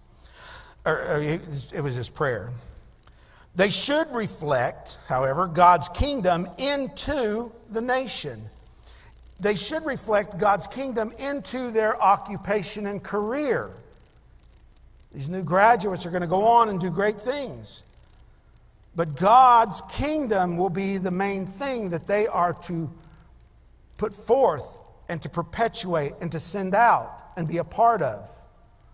Or, 0.85 1.01
or 1.03 1.21
it 1.21 1.81
was 1.81 1.95
his 1.95 2.09
prayer. 2.09 2.49
They 3.55 3.69
should 3.69 4.07
reflect, 4.11 4.97
however, 5.07 5.47
God's 5.47 5.87
kingdom 5.89 6.47
into 6.57 7.51
the 7.69 7.81
nation. 7.81 8.39
They 9.39 9.55
should 9.55 9.85
reflect 9.85 10.37
God's 10.37 10.67
kingdom 10.67 11.11
into 11.19 11.71
their 11.71 12.01
occupation 12.01 12.87
and 12.87 13.03
career. 13.03 13.69
These 15.13 15.29
new 15.29 15.43
graduates 15.43 16.05
are 16.05 16.09
going 16.09 16.21
to 16.21 16.27
go 16.27 16.45
on 16.47 16.69
and 16.69 16.79
do 16.79 16.89
great 16.89 17.19
things. 17.19 17.83
But 18.95 19.15
God's 19.15 19.81
kingdom 19.91 20.57
will 20.57 20.69
be 20.69 20.97
the 20.97 21.11
main 21.11 21.45
thing 21.45 21.89
that 21.89 22.07
they 22.07 22.27
are 22.27 22.53
to 22.63 22.89
put 23.97 24.13
forth 24.13 24.79
and 25.09 25.21
to 25.21 25.29
perpetuate 25.29 26.13
and 26.21 26.31
to 26.31 26.39
send 26.39 26.75
out 26.75 27.23
and 27.35 27.47
be 27.47 27.57
a 27.57 27.63
part 27.63 28.01
of, 28.01 28.29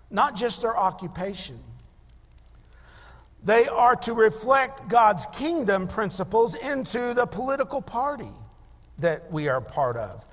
not 0.09 0.35
just 0.35 0.61
their 0.61 0.77
occupation. 0.77 1.57
They 3.43 3.65
are 3.67 3.95
to 3.97 4.13
reflect 4.13 4.87
God's 4.89 5.25
kingdom 5.27 5.87
principles 5.87 6.55
into 6.55 7.13
the 7.13 7.25
political 7.25 7.81
party 7.81 8.31
that 8.99 9.31
we 9.31 9.49
are 9.49 9.61
part 9.61 9.97
of. 9.97 10.25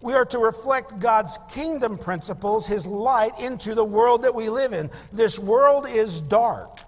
We 0.00 0.14
are 0.14 0.24
to 0.26 0.38
reflect 0.38 1.00
God's 1.00 1.38
kingdom 1.50 1.98
principles, 1.98 2.66
His 2.66 2.86
light, 2.86 3.32
into 3.40 3.74
the 3.74 3.84
world 3.84 4.22
that 4.22 4.34
we 4.34 4.48
live 4.48 4.72
in. 4.72 4.90
This 5.12 5.38
world 5.38 5.86
is 5.88 6.20
dark. 6.20 6.78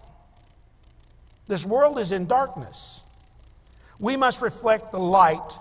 This 1.49 1.67
world 1.67 1.99
is 1.99 2.13
in 2.13 2.27
darkness. 2.27 3.03
We 3.99 4.17
must 4.17 4.43
reflect 4.43 4.93
the 4.93 5.01
light 5.01 5.59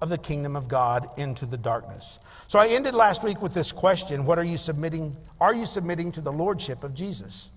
of 0.00 0.08
the 0.08 0.18
kingdom 0.18 0.56
of 0.56 0.68
God 0.68 1.08
into 1.16 1.46
the 1.46 1.56
darkness. 1.56 2.18
So 2.48 2.58
I 2.58 2.68
ended 2.68 2.94
last 2.94 3.22
week 3.22 3.40
with 3.40 3.54
this 3.54 3.72
question 3.72 4.24
What 4.26 4.38
are 4.38 4.44
you 4.44 4.56
submitting? 4.56 5.16
Are 5.40 5.54
you 5.54 5.66
submitting 5.66 6.10
to 6.12 6.20
the 6.20 6.32
lordship 6.32 6.82
of 6.82 6.94
Jesus? 6.94 7.56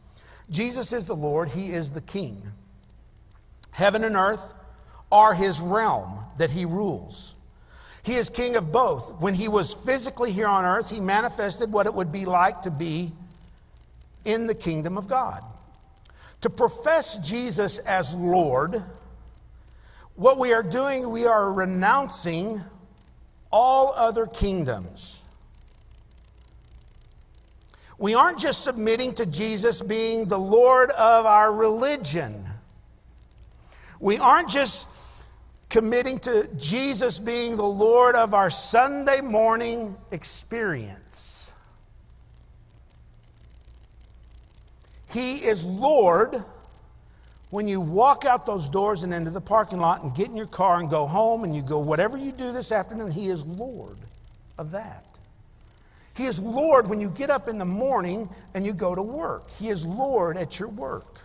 Jesus 0.51 0.93
is 0.93 1.05
the 1.05 1.15
Lord, 1.15 1.50
He 1.50 1.72
is 1.72 1.91
the 1.91 2.01
King. 2.01 2.38
Heaven 3.72 4.03
and 4.03 4.15
earth 4.15 4.53
are 5.12 5.34
His 5.34 5.60
realm 5.62 6.20
that 6.38 6.51
He 6.51 6.65
rules. 6.65 7.36
He 8.03 8.15
is 8.15 8.29
King 8.29 8.55
of 8.55 8.72
both. 8.72 9.20
When 9.22 9.34
He 9.34 9.48
was 9.48 9.74
physically 9.74 10.31
here 10.31 10.48
on 10.48 10.65
earth, 10.65 10.89
He 10.89 11.00
manifested 11.00 11.72
what 11.72 11.86
it 11.86 11.93
would 11.93 12.12
be 12.12 12.25
like 12.25 12.62
to 12.63 12.72
be 12.72 13.10
in 14.25 14.48
the 14.48 14.55
kingdom 14.55 14.98
of 14.98 15.08
God. 15.08 15.41
To 16.41 16.50
profess 16.50 17.17
Jesus 17.20 17.79
as 17.79 18.15
Lord, 18.15 18.81
what 20.15 20.39
we 20.39 20.53
are 20.53 20.63
doing, 20.63 21.10
we 21.10 21.25
are 21.25 21.53
renouncing 21.53 22.60
all 23.51 23.93
other 23.96 24.25
kingdoms. 24.25 25.24
We 28.00 28.15
aren't 28.15 28.39
just 28.39 28.63
submitting 28.63 29.13
to 29.15 29.27
Jesus 29.27 29.81
being 29.81 30.25
the 30.25 30.39
Lord 30.39 30.89
of 30.91 31.27
our 31.27 31.53
religion. 31.53 32.34
We 34.00 34.17
aren't 34.17 34.50
just 34.50 35.00
committing 35.71 36.19
to 36.19 36.47
Jesus 36.59 37.17
being 37.17 37.55
the 37.55 37.63
Lord 37.63 38.13
of 38.13 38.33
our 38.33 38.49
Sunday 38.49 39.21
morning 39.21 39.95
experience. 40.11 41.57
He 45.11 45.37
is 45.37 45.65
Lord 45.65 46.35
when 47.51 47.67
you 47.67 47.79
walk 47.79 48.25
out 48.25 48.45
those 48.45 48.69
doors 48.69 49.03
and 49.03 49.13
into 49.13 49.31
the 49.31 49.41
parking 49.41 49.79
lot 49.79 50.03
and 50.03 50.13
get 50.13 50.27
in 50.27 50.35
your 50.35 50.45
car 50.45 50.79
and 50.79 50.89
go 50.89 51.07
home 51.07 51.45
and 51.45 51.55
you 51.55 51.61
go, 51.61 51.79
whatever 51.79 52.17
you 52.17 52.33
do 52.33 52.51
this 52.51 52.73
afternoon, 52.73 53.09
He 53.09 53.27
is 53.27 53.45
Lord 53.45 53.97
of 54.57 54.71
that. 54.71 55.05
He 56.17 56.25
is 56.25 56.41
Lord 56.41 56.89
when 56.89 56.99
you 56.99 57.09
get 57.11 57.29
up 57.29 57.47
in 57.47 57.57
the 57.57 57.65
morning 57.65 58.29
and 58.53 58.65
you 58.65 58.73
go 58.73 58.93
to 58.93 59.01
work. 59.01 59.49
He 59.51 59.69
is 59.69 59.85
Lord 59.85 60.35
at 60.35 60.59
your 60.59 60.69
work. 60.69 61.21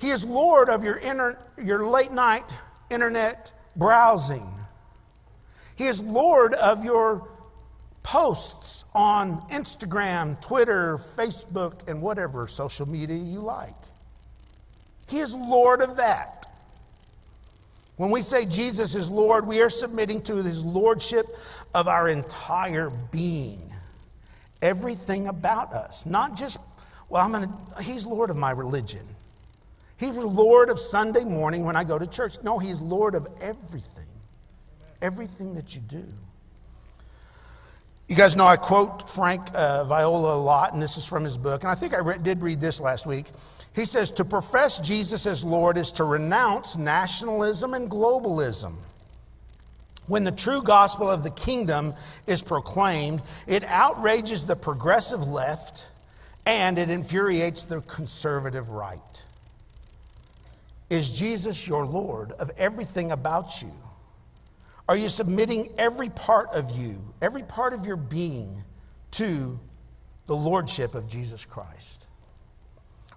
He 0.00 0.10
is 0.10 0.24
Lord 0.24 0.68
of 0.68 0.84
your, 0.84 0.98
inner, 0.98 1.36
your 1.62 1.88
late 1.88 2.12
night 2.12 2.44
internet 2.90 3.52
browsing. 3.76 4.46
He 5.76 5.86
is 5.86 6.02
Lord 6.02 6.54
of 6.54 6.84
your 6.84 7.28
posts 8.02 8.84
on 8.94 9.40
Instagram, 9.48 10.40
Twitter, 10.40 10.96
Facebook, 10.96 11.88
and 11.88 12.02
whatever 12.02 12.46
social 12.48 12.86
media 12.86 13.16
you 13.16 13.40
like. 13.40 13.74
He 15.08 15.18
is 15.18 15.34
Lord 15.34 15.82
of 15.82 15.96
that. 15.96 16.46
When 17.96 18.10
we 18.10 18.22
say 18.22 18.46
Jesus 18.46 18.94
is 18.94 19.10
Lord, 19.10 19.46
we 19.46 19.60
are 19.60 19.68
submitting 19.68 20.22
to 20.22 20.36
his 20.36 20.64
lordship 20.64 21.26
of 21.74 21.88
our 21.88 22.08
entire 22.08 22.90
being. 23.10 23.60
Everything 24.62 25.28
about 25.28 25.72
us, 25.72 26.06
not 26.06 26.36
just, 26.36 26.60
well, 27.08 27.22
I'm 27.22 27.32
going 27.32 27.46
to, 27.48 27.82
he's 27.82 28.06
Lord 28.06 28.30
of 28.30 28.36
my 28.36 28.52
religion. 28.52 29.02
He's 30.00 30.16
Lord 30.16 30.70
of 30.70 30.80
Sunday 30.80 31.24
morning 31.24 31.66
when 31.66 31.76
I 31.76 31.84
go 31.84 31.98
to 31.98 32.06
church. 32.06 32.42
No, 32.42 32.58
he's 32.58 32.80
Lord 32.80 33.14
of 33.14 33.28
everything. 33.42 34.08
Everything 35.02 35.54
that 35.54 35.74
you 35.74 35.82
do. 35.82 36.02
You 38.08 38.16
guys 38.16 38.34
know 38.34 38.46
I 38.46 38.56
quote 38.56 39.10
Frank 39.10 39.42
uh, 39.54 39.84
Viola 39.84 40.36
a 40.36 40.40
lot, 40.40 40.72
and 40.72 40.82
this 40.82 40.96
is 40.96 41.06
from 41.06 41.22
his 41.22 41.36
book. 41.36 41.64
And 41.64 41.70
I 41.70 41.74
think 41.74 41.92
I 41.92 41.98
re- 41.98 42.16
did 42.20 42.42
read 42.42 42.62
this 42.62 42.80
last 42.80 43.06
week. 43.06 43.26
He 43.74 43.84
says, 43.84 44.10
To 44.12 44.24
profess 44.24 44.80
Jesus 44.80 45.26
as 45.26 45.44
Lord 45.44 45.76
is 45.76 45.92
to 45.92 46.04
renounce 46.04 46.78
nationalism 46.78 47.74
and 47.74 47.90
globalism. 47.90 48.72
When 50.08 50.24
the 50.24 50.32
true 50.32 50.62
gospel 50.62 51.10
of 51.10 51.24
the 51.24 51.30
kingdom 51.30 51.92
is 52.26 52.42
proclaimed, 52.42 53.20
it 53.46 53.64
outrages 53.64 54.46
the 54.46 54.56
progressive 54.56 55.28
left 55.28 55.90
and 56.46 56.78
it 56.78 56.88
infuriates 56.88 57.66
the 57.66 57.82
conservative 57.82 58.70
right. 58.70 59.24
Is 60.90 61.16
Jesus 61.18 61.68
your 61.68 61.86
Lord 61.86 62.32
of 62.32 62.50
everything 62.58 63.12
about 63.12 63.62
you? 63.62 63.70
Are 64.88 64.96
you 64.96 65.08
submitting 65.08 65.68
every 65.78 66.10
part 66.10 66.48
of 66.50 66.76
you, 66.76 67.00
every 67.22 67.44
part 67.44 67.72
of 67.72 67.86
your 67.86 67.96
being 67.96 68.52
to 69.12 69.58
the 70.26 70.34
Lordship 70.34 70.94
of 70.96 71.08
Jesus 71.08 71.46
Christ? 71.46 72.08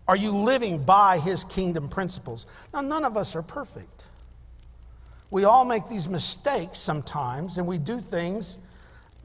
Are 0.07 0.15
you 0.15 0.31
living 0.31 0.83
by 0.83 1.17
His 1.17 1.43
kingdom 1.43 1.89
principles? 1.89 2.45
Now, 2.75 2.81
none 2.81 3.03
of 3.03 3.17
us 3.17 3.35
are 3.35 3.41
perfect. 3.41 4.07
We 5.31 5.45
all 5.45 5.65
make 5.65 5.87
these 5.89 6.07
mistakes 6.07 6.77
sometimes, 6.77 7.57
and 7.57 7.65
we 7.65 7.79
do 7.79 7.99
things 7.99 8.59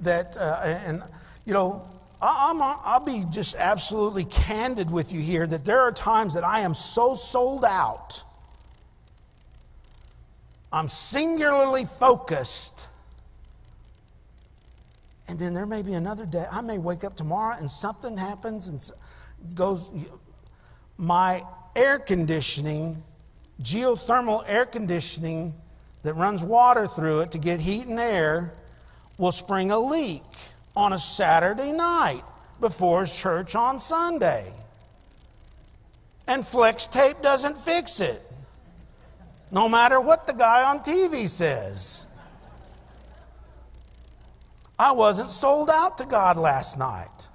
that, 0.00 0.38
uh, 0.38 0.60
and, 0.64 1.02
you 1.44 1.52
know, 1.52 1.86
I'm, 2.22 2.62
I'll 2.62 3.04
be 3.04 3.24
just 3.30 3.56
absolutely 3.56 4.24
candid 4.24 4.90
with 4.90 5.12
you 5.12 5.20
here 5.20 5.46
that 5.46 5.66
there 5.66 5.80
are 5.80 5.92
times 5.92 6.32
that 6.32 6.44
I 6.44 6.60
am 6.60 6.72
so 6.72 7.14
sold 7.14 7.66
out 7.66 8.24
I'm 10.72 10.88
singularly 10.88 11.84
focused. 11.84 12.88
And 15.28 15.38
then 15.38 15.54
there 15.54 15.66
may 15.66 15.82
be 15.82 15.94
another 15.94 16.26
day. 16.26 16.46
I 16.50 16.60
may 16.60 16.78
wake 16.78 17.04
up 17.04 17.16
tomorrow 17.16 17.56
and 17.58 17.70
something 17.70 18.16
happens 18.16 18.68
and 18.68 18.90
goes. 19.54 20.08
My 20.96 21.42
air 21.76 21.98
conditioning, 21.98 22.96
geothermal 23.62 24.44
air 24.46 24.66
conditioning 24.66 25.52
that 26.02 26.14
runs 26.14 26.44
water 26.44 26.86
through 26.86 27.20
it 27.20 27.32
to 27.32 27.38
get 27.38 27.60
heat 27.60 27.86
and 27.86 27.98
air, 27.98 28.54
will 29.16 29.32
spring 29.32 29.70
a 29.70 29.78
leak 29.78 30.22
on 30.76 30.92
a 30.92 30.98
Saturday 30.98 31.72
night 31.72 32.22
before 32.60 33.04
church 33.04 33.54
on 33.54 33.80
Sunday. 33.80 34.50
And 36.26 36.44
flex 36.44 36.86
tape 36.86 37.16
doesn't 37.22 37.56
fix 37.56 38.00
it 38.00 38.27
no 39.50 39.68
matter 39.68 40.00
what 40.00 40.26
the 40.26 40.32
guy 40.32 40.64
on 40.64 40.80
TV 40.80 41.26
says. 41.28 42.06
I 44.78 44.92
wasn't 44.92 45.30
sold 45.30 45.70
out 45.70 45.98
to 45.98 46.04
God 46.04 46.36
last 46.36 46.78
night. 46.78 47.28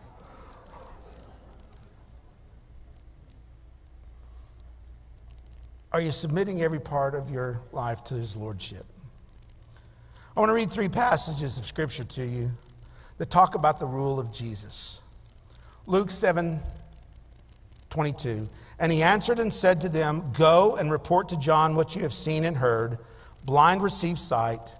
Are 5.91 6.01
you 6.01 6.11
submitting 6.11 6.63
every 6.63 6.79
part 6.79 7.13
of 7.13 7.29
your 7.29 7.59
life 7.71 8.03
to 8.05 8.15
His 8.15 8.35
Lordship? 8.35 8.85
I 10.35 10.39
want 10.39 10.49
to 10.49 10.55
read 10.55 10.71
three 10.71 10.89
passages 10.89 11.59
of 11.59 11.65
Scripture 11.65 12.03
to 12.03 12.25
you 12.25 12.49
that 13.19 13.29
talk 13.29 13.53
about 13.53 13.77
the 13.77 13.85
rule 13.85 14.19
of 14.19 14.33
Jesus. 14.33 15.03
Luke 15.85 16.09
7 16.09 16.59
22. 17.93 18.49
And 18.79 18.91
he 18.91 19.03
answered 19.03 19.37
and 19.37 19.53
said 19.53 19.79
to 19.81 19.89
them, 19.89 20.23
Go 20.37 20.77
and 20.77 20.91
report 20.91 21.29
to 21.29 21.39
John 21.39 21.75
what 21.75 21.95
you 21.95 22.01
have 22.01 22.11
seen 22.11 22.43
and 22.43 22.57
heard. 22.57 22.97
Blind 23.45 23.83
receive 23.83 24.17
sight, 24.17 24.75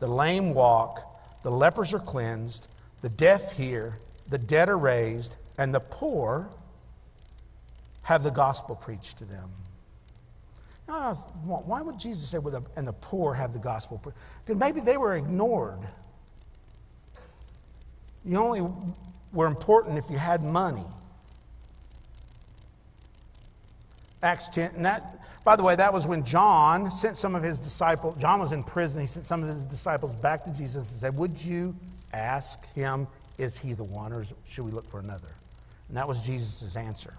the 0.00 0.06
lame 0.06 0.52
walk, 0.52 1.00
the 1.42 1.50
lepers 1.50 1.94
are 1.94 1.98
cleansed, 1.98 2.68
the 3.00 3.08
deaf 3.08 3.52
hear, 3.52 3.94
the 4.28 4.36
dead 4.36 4.68
are 4.68 4.76
raised, 4.76 5.36
and 5.56 5.74
the 5.74 5.80
poor 5.80 6.46
have 8.02 8.22
the 8.22 8.30
gospel 8.30 8.76
preached 8.76 9.18
to 9.18 9.24
them. 9.24 9.48
Now, 10.86 11.14
why 11.44 11.80
would 11.80 11.98
Jesus 11.98 12.28
say, 12.28 12.38
and 12.76 12.86
the 12.86 12.92
poor 12.92 13.32
have 13.32 13.54
the 13.54 13.60
gospel? 13.60 13.98
Because 14.44 14.60
maybe 14.60 14.80
they 14.80 14.98
were 14.98 15.16
ignored. 15.16 15.78
You 18.26 18.36
only 18.36 18.70
were 19.32 19.46
important 19.46 19.96
if 19.96 20.10
you 20.10 20.18
had 20.18 20.42
money. 20.42 20.84
Acts 24.22 24.48
10. 24.48 24.76
And 24.76 24.84
that, 24.84 25.02
by 25.44 25.56
the 25.56 25.64
way, 25.64 25.74
that 25.76 25.92
was 25.92 26.06
when 26.06 26.24
John 26.24 26.90
sent 26.90 27.16
some 27.16 27.34
of 27.34 27.42
his 27.42 27.58
disciples. 27.58 28.16
John 28.16 28.40
was 28.40 28.52
in 28.52 28.62
prison. 28.62 29.00
He 29.00 29.06
sent 29.06 29.24
some 29.24 29.42
of 29.42 29.48
his 29.48 29.66
disciples 29.66 30.14
back 30.14 30.44
to 30.44 30.52
Jesus 30.52 30.76
and 30.76 30.84
said, 31.00 31.16
Would 31.16 31.44
you 31.44 31.74
ask 32.12 32.72
him, 32.74 33.06
is 33.38 33.58
he 33.58 33.72
the 33.72 33.84
one, 33.84 34.12
or 34.12 34.24
should 34.44 34.64
we 34.64 34.70
look 34.70 34.86
for 34.86 35.00
another? 35.00 35.28
And 35.88 35.96
that 35.96 36.06
was 36.06 36.24
Jesus' 36.24 36.76
answer. 36.76 37.14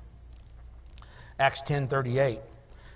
Acts 1.39 1.61
10 1.61 1.87
38. 1.87 2.39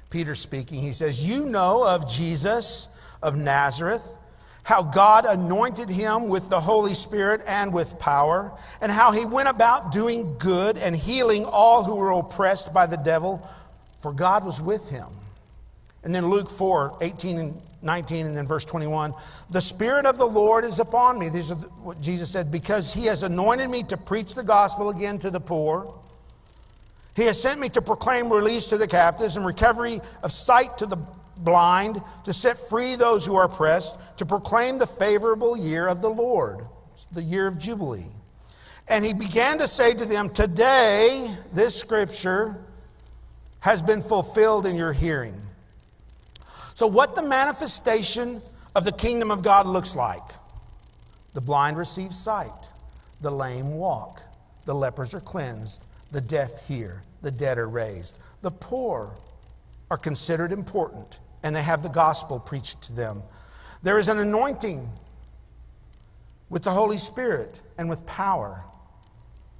Peter 0.09 0.35
speaking, 0.35 0.81
he 0.81 0.93
says, 0.93 1.27
You 1.27 1.45
know 1.45 1.85
of 1.85 2.09
Jesus 2.09 3.17
of 3.21 3.35
Nazareth, 3.35 4.17
how 4.63 4.83
God 4.83 5.25
anointed 5.25 5.89
him 5.89 6.29
with 6.29 6.49
the 6.49 6.59
Holy 6.59 6.93
Spirit 6.93 7.41
and 7.47 7.73
with 7.73 7.99
power, 7.99 8.51
and 8.81 8.91
how 8.91 9.11
he 9.11 9.25
went 9.25 9.49
about 9.49 9.91
doing 9.91 10.35
good 10.39 10.77
and 10.77 10.95
healing 10.95 11.45
all 11.45 11.83
who 11.83 11.95
were 11.95 12.11
oppressed 12.11 12.73
by 12.73 12.85
the 12.85 12.97
devil 12.97 13.45
for 13.97 14.13
God 14.13 14.45
was 14.45 14.61
with 14.61 14.89
him. 14.89 15.07
And 16.03 16.13
then 16.13 16.27
Luke 16.27 16.49
4 16.49 16.97
18 17.01 17.37
and 17.37 17.61
19, 17.81 18.25
and 18.25 18.35
then 18.35 18.47
verse 18.47 18.65
21 18.65 19.13
The 19.49 19.61
Spirit 19.61 20.05
of 20.05 20.17
the 20.17 20.25
Lord 20.25 20.65
is 20.65 20.79
upon 20.79 21.19
me. 21.19 21.29
These 21.29 21.51
are 21.51 21.55
what 21.55 22.01
Jesus 22.01 22.29
said, 22.29 22.51
because 22.51 22.93
he 22.93 23.05
has 23.05 23.23
anointed 23.23 23.69
me 23.69 23.83
to 23.83 23.97
preach 23.97 24.35
the 24.35 24.43
gospel 24.43 24.89
again 24.89 25.19
to 25.19 25.29
the 25.29 25.39
poor. 25.39 25.93
He 27.15 27.23
has 27.23 27.41
sent 27.41 27.59
me 27.59 27.69
to 27.69 27.81
proclaim 27.81 28.31
release 28.31 28.67
to 28.67 28.77
the 28.77 28.87
captives 28.87 29.37
and 29.37 29.45
recovery 29.45 29.99
of 30.21 30.31
sight 30.31 30.77
to 30.77 30.85
the 30.85 30.97
blind, 31.37 32.01
to 32.25 32.33
set 32.33 32.57
free 32.57 32.95
those 32.95 33.25
who 33.25 33.35
are 33.35 33.45
oppressed, 33.45 34.17
to 34.19 34.25
proclaim 34.25 34.77
the 34.77 34.85
favorable 34.85 35.57
year 35.57 35.87
of 35.87 36.01
the 36.01 36.09
Lord, 36.09 36.59
the 37.11 37.21
year 37.21 37.47
of 37.47 37.57
Jubilee. 37.57 38.05
And 38.89 39.03
he 39.03 39.13
began 39.13 39.57
to 39.57 39.67
say 39.67 39.93
to 39.93 40.05
them, 40.05 40.29
Today, 40.29 41.27
this 41.53 41.75
scripture 41.75 42.55
has 43.59 43.81
been 43.81 44.01
fulfilled 44.01 44.65
in 44.65 44.75
your 44.75 44.93
hearing. 44.93 45.35
So, 46.73 46.87
what 46.87 47.15
the 47.15 47.23
manifestation 47.23 48.39
of 48.75 48.85
the 48.85 48.91
kingdom 48.91 49.31
of 49.31 49.43
God 49.43 49.65
looks 49.65 49.95
like 49.95 50.21
the 51.33 51.41
blind 51.41 51.77
receive 51.77 52.13
sight, 52.13 52.69
the 53.21 53.31
lame 53.31 53.75
walk, 53.75 54.21
the 54.65 54.75
lepers 54.75 55.13
are 55.13 55.19
cleansed, 55.19 55.85
the 56.11 56.21
deaf 56.21 56.67
hear, 56.67 57.01
the 57.21 57.31
dead 57.31 57.57
are 57.57 57.67
raised, 57.67 58.17
the 58.41 58.51
poor 58.51 59.11
are 59.89 59.97
considered 59.97 60.51
important, 60.51 61.19
and 61.43 61.55
they 61.55 61.63
have 61.63 61.81
the 61.81 61.89
gospel 61.89 62.39
preached 62.39 62.83
to 62.83 62.93
them. 62.93 63.21
There 63.83 63.99
is 63.99 64.07
an 64.07 64.19
anointing 64.19 64.87
with 66.49 66.63
the 66.63 66.71
Holy 66.71 66.97
Spirit 66.97 67.61
and 67.77 67.89
with 67.89 68.05
power. 68.05 68.63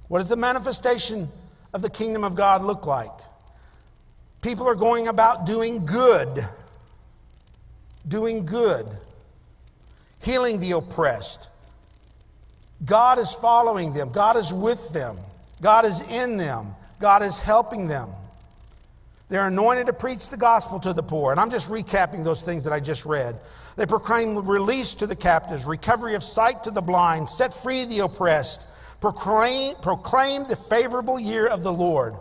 What 0.08 0.18
does 0.18 0.28
the 0.28 0.36
manifestation 0.36 1.28
of 1.72 1.82
the 1.82 1.90
kingdom 1.90 2.24
of 2.24 2.34
God 2.34 2.62
look 2.62 2.86
like? 2.86 3.10
People 4.42 4.68
are 4.68 4.74
going 4.74 5.08
about 5.08 5.46
doing 5.46 5.84
good, 5.84 6.28
doing 8.06 8.46
good, 8.46 8.86
healing 10.22 10.60
the 10.60 10.72
oppressed. 10.72 11.48
God 12.84 13.18
is 13.18 13.34
following 13.34 13.92
them, 13.92 14.10
God 14.10 14.36
is 14.36 14.52
with 14.52 14.92
them, 14.92 15.16
God 15.60 15.84
is 15.84 16.00
in 16.12 16.36
them, 16.36 16.66
God 17.00 17.22
is 17.22 17.38
helping 17.38 17.88
them. 17.88 18.08
They're 19.28 19.46
anointed 19.46 19.86
to 19.86 19.92
preach 19.92 20.30
the 20.30 20.36
gospel 20.36 20.80
to 20.80 20.92
the 20.92 21.02
poor. 21.02 21.32
And 21.32 21.40
I'm 21.40 21.50
just 21.50 21.70
recapping 21.70 22.24
those 22.24 22.42
things 22.42 22.64
that 22.64 22.72
I 22.72 22.80
just 22.80 23.04
read. 23.04 23.36
They 23.76 23.84
proclaim 23.84 24.46
release 24.46 24.94
to 24.96 25.06
the 25.06 25.16
captives, 25.16 25.66
recovery 25.66 26.14
of 26.14 26.22
sight 26.22 26.64
to 26.64 26.70
the 26.70 26.80
blind, 26.80 27.28
set 27.28 27.52
free 27.52 27.84
the 27.84 28.00
oppressed, 28.00 29.00
proclaim, 29.00 29.74
proclaim 29.82 30.44
the 30.48 30.56
favorable 30.56 31.20
year 31.20 31.46
of 31.46 31.62
the 31.62 31.72
Lord. 31.72 32.14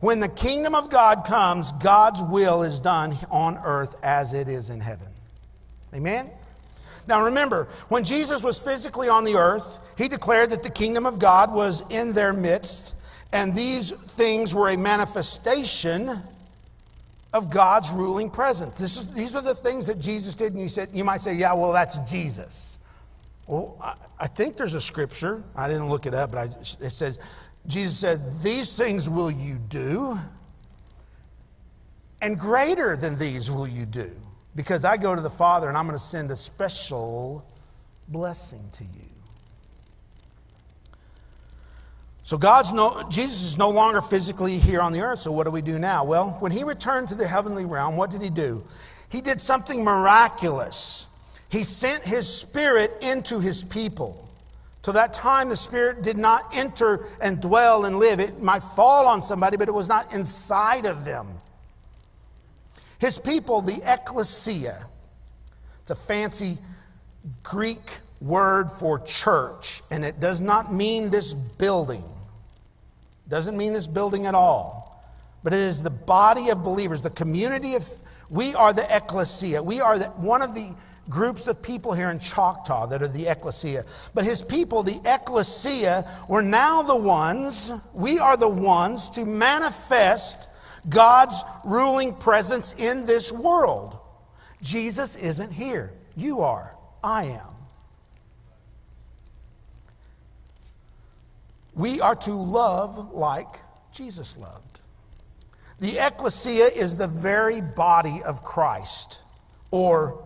When 0.00 0.20
the 0.20 0.28
kingdom 0.28 0.74
of 0.74 0.90
God 0.90 1.24
comes, 1.24 1.72
God's 1.72 2.22
will 2.22 2.62
is 2.62 2.80
done 2.80 3.14
on 3.30 3.58
earth 3.64 3.96
as 4.02 4.34
it 4.34 4.48
is 4.48 4.70
in 4.70 4.80
heaven. 4.80 5.08
Amen? 5.94 6.28
Now 7.06 7.24
remember, 7.24 7.68
when 7.88 8.04
Jesus 8.04 8.42
was 8.42 8.58
physically 8.58 9.08
on 9.08 9.24
the 9.24 9.34
earth, 9.34 9.94
he 9.96 10.08
declared 10.08 10.50
that 10.50 10.62
the 10.62 10.70
kingdom 10.70 11.06
of 11.06 11.18
God 11.18 11.52
was 11.52 11.90
in 11.92 12.12
their 12.12 12.32
midst, 12.32 12.94
and 13.32 13.54
these 13.54 13.90
things 13.90 14.54
were 14.54 14.70
a 14.70 14.76
manifestation 14.76 16.10
of 17.32 17.50
God's 17.50 17.92
ruling 17.92 18.30
presence. 18.30 18.78
This 18.78 18.96
is, 18.96 19.12
these 19.12 19.34
are 19.34 19.42
the 19.42 19.54
things 19.54 19.86
that 19.86 19.98
Jesus 19.98 20.34
did, 20.34 20.52
and 20.52 20.62
you 20.62 20.68
said, 20.68 20.88
you 20.92 21.04
might 21.04 21.20
say, 21.20 21.34
yeah, 21.34 21.52
well, 21.52 21.72
that's 21.72 21.98
Jesus. 22.10 22.88
Well, 23.46 23.76
I, 23.82 23.94
I 24.20 24.26
think 24.26 24.56
there's 24.56 24.74
a 24.74 24.80
scripture. 24.80 25.42
I 25.56 25.68
didn't 25.68 25.88
look 25.88 26.06
it 26.06 26.14
up, 26.14 26.32
but 26.32 26.38
I, 26.38 26.44
it 26.44 26.64
says, 26.64 27.18
Jesus 27.66 27.98
said, 27.98 28.20
These 28.42 28.76
things 28.76 29.08
will 29.08 29.30
you 29.30 29.56
do, 29.68 30.16
and 32.20 32.38
greater 32.38 32.96
than 32.96 33.18
these 33.18 33.50
will 33.50 33.68
you 33.68 33.86
do, 33.86 34.10
because 34.54 34.84
I 34.84 34.96
go 34.96 35.14
to 35.14 35.20
the 35.20 35.30
Father 35.30 35.68
and 35.68 35.76
I'm 35.76 35.86
going 35.86 35.98
to 35.98 36.04
send 36.04 36.30
a 36.30 36.36
special 36.36 37.46
blessing 38.08 38.60
to 38.72 38.84
you. 38.84 39.04
So 42.22 42.38
God's 42.38 42.72
no 42.72 43.02
Jesus 43.10 43.42
is 43.44 43.58
no 43.58 43.68
longer 43.68 44.00
physically 44.00 44.56
here 44.56 44.80
on 44.80 44.94
the 44.94 45.02
earth. 45.02 45.20
So 45.20 45.30
what 45.30 45.44
do 45.44 45.50
we 45.50 45.60
do 45.60 45.78
now? 45.78 46.04
Well, 46.04 46.30
when 46.40 46.52
he 46.52 46.64
returned 46.64 47.08
to 47.08 47.14
the 47.14 47.26
heavenly 47.26 47.66
realm, 47.66 47.98
what 47.98 48.10
did 48.10 48.22
he 48.22 48.30
do? 48.30 48.64
He 49.10 49.20
did 49.20 49.42
something 49.42 49.84
miraculous. 49.84 51.10
He 51.50 51.62
sent 51.62 52.02
his 52.02 52.26
spirit 52.26 52.90
into 53.02 53.40
his 53.40 53.62
people. 53.62 54.23
To 54.84 54.92
that 54.92 55.14
time, 55.14 55.48
the 55.48 55.56
Spirit 55.56 56.02
did 56.02 56.18
not 56.18 56.42
enter 56.54 57.06
and 57.22 57.40
dwell 57.40 57.86
and 57.86 57.98
live. 57.98 58.20
It 58.20 58.40
might 58.40 58.62
fall 58.62 59.06
on 59.06 59.22
somebody, 59.22 59.56
but 59.56 59.66
it 59.66 59.74
was 59.74 59.88
not 59.88 60.14
inside 60.14 60.84
of 60.84 61.06
them. 61.06 61.26
His 63.00 63.18
people, 63.18 63.62
the 63.62 63.80
ecclesia, 63.86 64.84
it's 65.80 65.90
a 65.90 65.94
fancy 65.94 66.58
Greek 67.42 67.98
word 68.20 68.70
for 68.70 68.98
church, 69.00 69.82
and 69.90 70.04
it 70.04 70.20
does 70.20 70.42
not 70.42 70.72
mean 70.72 71.10
this 71.10 71.32
building. 71.32 72.02
It 72.02 73.30
doesn't 73.30 73.56
mean 73.56 73.72
this 73.72 73.86
building 73.86 74.26
at 74.26 74.34
all. 74.34 75.02
But 75.42 75.54
it 75.54 75.60
is 75.60 75.82
the 75.82 75.90
body 75.90 76.50
of 76.50 76.62
believers, 76.62 77.00
the 77.00 77.10
community 77.10 77.74
of, 77.74 77.88
we 78.28 78.54
are 78.54 78.74
the 78.74 78.86
ecclesia. 78.94 79.62
We 79.62 79.80
are 79.80 79.98
the, 79.98 80.06
one 80.06 80.42
of 80.42 80.54
the 80.54 80.74
groups 81.08 81.48
of 81.48 81.62
people 81.62 81.92
here 81.92 82.10
in 82.10 82.18
Choctaw 82.18 82.86
that 82.86 83.02
are 83.02 83.08
the 83.08 83.26
ecclesia. 83.26 83.84
But 84.14 84.24
his 84.24 84.42
people, 84.42 84.82
the 84.82 85.00
ecclesia, 85.04 86.04
were 86.28 86.42
now 86.42 86.82
the 86.82 86.96
ones, 86.96 87.72
we 87.94 88.18
are 88.18 88.36
the 88.36 88.48
ones 88.48 89.10
to 89.10 89.24
manifest 89.24 90.50
God's 90.88 91.42
ruling 91.64 92.14
presence 92.14 92.74
in 92.74 93.06
this 93.06 93.32
world. 93.32 93.98
Jesus 94.62 95.16
isn't 95.16 95.52
here. 95.52 95.92
You 96.16 96.40
are. 96.40 96.74
I 97.02 97.24
am. 97.24 97.54
We 101.74 102.00
are 102.00 102.14
to 102.14 102.32
love 102.32 103.12
like 103.12 103.58
Jesus 103.92 104.38
loved. 104.38 104.80
The 105.80 105.96
ecclesia 105.98 106.66
is 106.66 106.96
the 106.96 107.08
very 107.08 107.60
body 107.60 108.20
of 108.26 108.44
Christ, 108.44 109.22
or 109.70 110.23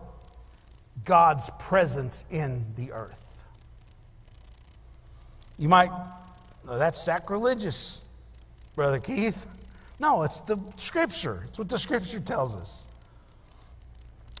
God's 1.05 1.49
presence 1.59 2.25
in 2.31 2.63
the 2.75 2.91
earth. 2.91 3.45
You 5.57 5.67
might, 5.69 5.89
oh, 6.67 6.77
that's 6.77 7.01
sacrilegious, 7.01 8.05
Brother 8.75 8.99
Keith. 8.99 9.45
No, 9.99 10.23
it's 10.23 10.39
the 10.41 10.57
scripture. 10.77 11.41
It's 11.47 11.59
what 11.59 11.69
the 11.69 11.77
scripture 11.77 12.19
tells 12.19 12.55
us. 12.55 12.87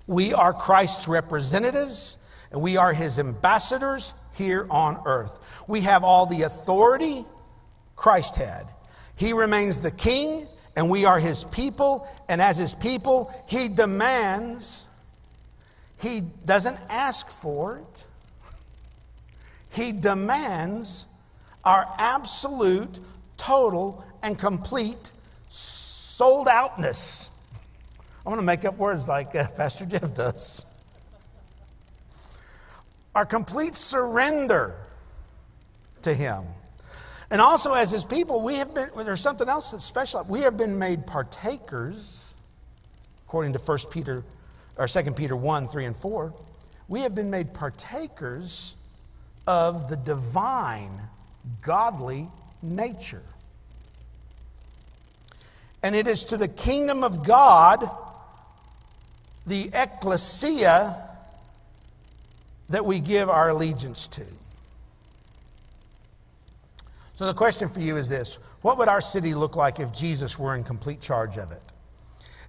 We 0.07 0.33
are 0.33 0.53
Christ's 0.53 1.07
representatives, 1.07 2.17
and 2.51 2.61
we 2.61 2.77
are 2.77 2.93
his 2.93 3.19
ambassadors 3.19 4.13
here 4.35 4.65
on 4.71 5.01
earth. 5.05 5.63
We 5.67 5.81
have 5.81 6.03
all 6.03 6.25
the 6.25 6.43
authority 6.43 7.25
Christ 7.95 8.37
had. 8.37 8.63
He 9.17 9.33
remains 9.33 9.81
the 9.81 9.91
king, 9.91 10.47
and 10.77 10.89
we 10.89 11.05
are 11.05 11.19
his 11.19 11.43
people, 11.43 12.07
and 12.29 12.41
as 12.41 12.57
his 12.57 12.73
people, 12.73 13.31
he 13.47 13.67
demands, 13.67 14.87
he 15.99 16.21
doesn't 16.45 16.77
ask 16.89 17.29
for 17.29 17.77
it, 17.77 18.05
he 19.71 19.91
demands 19.91 21.05
our 21.63 21.85
absolute, 21.99 22.99
total, 23.37 24.03
and 24.23 24.37
complete 24.37 25.11
sold 25.49 26.47
outness. 26.47 27.35
I 28.25 28.29
want 28.29 28.39
to 28.41 28.45
make 28.45 28.65
up 28.65 28.77
words 28.77 29.07
like 29.07 29.35
uh, 29.35 29.45
Pastor 29.55 29.85
Jeff 29.85 30.13
does. 30.13 30.87
Our 33.15 33.25
complete 33.25 33.75
surrender 33.75 34.75
to 36.03 36.13
Him. 36.13 36.43
And 37.31 37.41
also, 37.41 37.73
as 37.73 37.91
His 37.91 38.03
people, 38.03 38.43
we 38.43 38.55
have 38.55 38.73
been, 38.73 38.87
there's 38.97 39.21
something 39.21 39.47
else 39.49 39.71
that's 39.71 39.83
special. 39.83 40.25
We 40.29 40.41
have 40.41 40.57
been 40.57 40.77
made 40.77 41.05
partakers, 41.05 42.35
according 43.25 43.53
to 43.53 43.59
1 43.59 43.77
Peter, 43.91 44.23
or 44.79 44.87
2 44.87 45.11
Peter 45.11 45.35
1, 45.35 45.67
3, 45.67 45.85
and 45.85 45.95
4. 45.95 46.33
We 46.87 47.01
have 47.01 47.13
been 47.13 47.29
made 47.29 47.53
partakers 47.53 48.77
of 49.45 49.89
the 49.89 49.97
divine, 49.97 50.89
godly 51.61 52.27
nature. 52.63 53.21
And 55.83 55.93
it 55.93 56.07
is 56.07 56.23
to 56.25 56.37
the 56.37 56.47
kingdom 56.47 57.03
of 57.03 57.27
God, 57.27 57.87
the 59.45 59.69
ecclesia, 59.73 60.95
that 62.69 62.85
we 62.85 62.99
give 62.99 63.29
our 63.29 63.49
allegiance 63.49 64.07
to. 64.07 64.23
So 67.15 67.25
the 67.25 67.33
question 67.33 67.67
for 67.67 67.81
you 67.81 67.97
is 67.97 68.07
this 68.07 68.35
What 68.61 68.77
would 68.77 68.87
our 68.87 69.01
city 69.01 69.33
look 69.33 69.57
like 69.57 69.81
if 69.81 69.91
Jesus 69.91 70.39
were 70.39 70.55
in 70.55 70.63
complete 70.63 71.01
charge 71.01 71.37
of 71.37 71.51
it? 71.51 71.73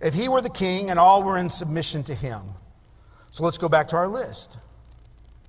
If 0.01 0.15
he 0.15 0.29
were 0.29 0.41
the 0.41 0.51
king 0.51 0.91
and 0.91 0.99
all 0.99 1.23
were 1.23 1.39
in 1.39 1.49
submission 1.49 2.03
to 2.05 2.15
him. 2.15 2.41
So 3.31 3.45
let's 3.45 3.59
go 3.59 3.69
back 3.69 3.89
to 3.89 3.97
our 3.97 4.09
list. 4.09 4.59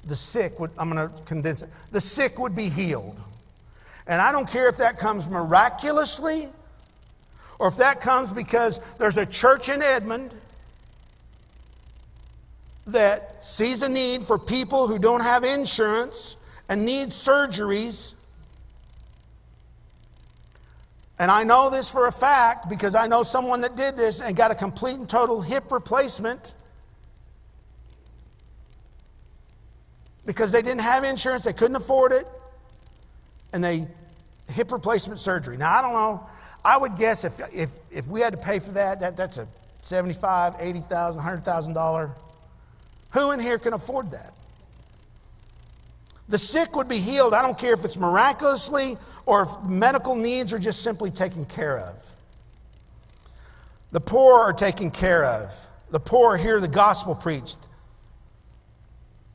The 0.05 0.15
sick 0.15 0.59
would, 0.59 0.71
I'm 0.77 0.91
going 0.91 1.09
to 1.09 1.23
condense 1.23 1.61
it, 1.61 1.69
the 1.91 2.01
sick 2.01 2.37
would 2.39 2.55
be 2.55 2.69
healed. 2.69 3.21
And 4.07 4.21
I 4.21 4.31
don't 4.31 4.49
care 4.49 4.67
if 4.67 4.77
that 4.77 4.97
comes 4.97 5.29
miraculously 5.29 6.47
or 7.59 7.67
if 7.67 7.77
that 7.77 8.01
comes 8.01 8.33
because 8.33 8.95
there's 8.95 9.17
a 9.17 9.25
church 9.25 9.69
in 9.69 9.81
Edmond 9.81 10.33
that 12.87 13.43
sees 13.43 13.83
a 13.83 13.89
need 13.89 14.23
for 14.23 14.37
people 14.37 14.87
who 14.87 14.97
don't 14.97 15.21
have 15.21 15.43
insurance 15.43 16.37
and 16.69 16.85
need 16.85 17.09
surgeries. 17.09 18.20
And 21.21 21.29
I 21.29 21.43
know 21.43 21.69
this 21.69 21.91
for 21.91 22.07
a 22.07 22.11
fact 22.11 22.67
because 22.67 22.95
I 22.95 23.05
know 23.05 23.21
someone 23.21 23.61
that 23.61 23.75
did 23.75 23.95
this 23.95 24.21
and 24.21 24.35
got 24.35 24.49
a 24.49 24.55
complete 24.55 24.95
and 24.95 25.07
total 25.07 25.39
hip 25.39 25.71
replacement 25.71 26.55
because 30.25 30.51
they 30.51 30.63
didn't 30.63 30.81
have 30.81 31.03
insurance, 31.03 31.43
they 31.43 31.53
couldn't 31.53 31.75
afford 31.75 32.11
it, 32.11 32.25
and 33.53 33.63
they 33.63 33.85
hip 34.49 34.71
replacement 34.71 35.19
surgery. 35.19 35.57
Now, 35.57 35.77
I 35.77 35.83
don't 35.83 35.93
know. 35.93 36.27
I 36.65 36.75
would 36.75 36.95
guess 36.95 37.23
if, 37.23 37.39
if, 37.53 37.69
if 37.91 38.07
we 38.07 38.19
had 38.19 38.33
to 38.33 38.39
pay 38.39 38.57
for 38.57 38.71
that, 38.71 38.99
that 39.01 39.15
that's 39.15 39.37
a 39.37 39.47
$75, 39.83 40.59
$80,000, 40.59 41.17
$100,000. 41.17 42.15
Who 43.11 43.31
in 43.31 43.39
here 43.39 43.59
can 43.59 43.73
afford 43.73 44.09
that? 44.09 44.33
The 46.29 46.39
sick 46.39 46.75
would 46.75 46.89
be 46.89 46.97
healed. 46.97 47.35
I 47.35 47.43
don't 47.43 47.59
care 47.59 47.73
if 47.73 47.85
it's 47.85 47.97
miraculously 47.97 48.97
or 49.25 49.43
if 49.43 49.69
medical 49.69 50.15
needs 50.15 50.53
are 50.53 50.59
just 50.59 50.83
simply 50.83 51.11
taken 51.11 51.45
care 51.45 51.77
of. 51.77 52.15
The 53.91 53.99
poor 53.99 54.39
are 54.39 54.53
taken 54.53 54.89
care 54.89 55.25
of. 55.25 55.53
The 55.91 55.99
poor 55.99 56.37
hear 56.37 56.59
the 56.59 56.67
gospel 56.67 57.15
preached. 57.15 57.67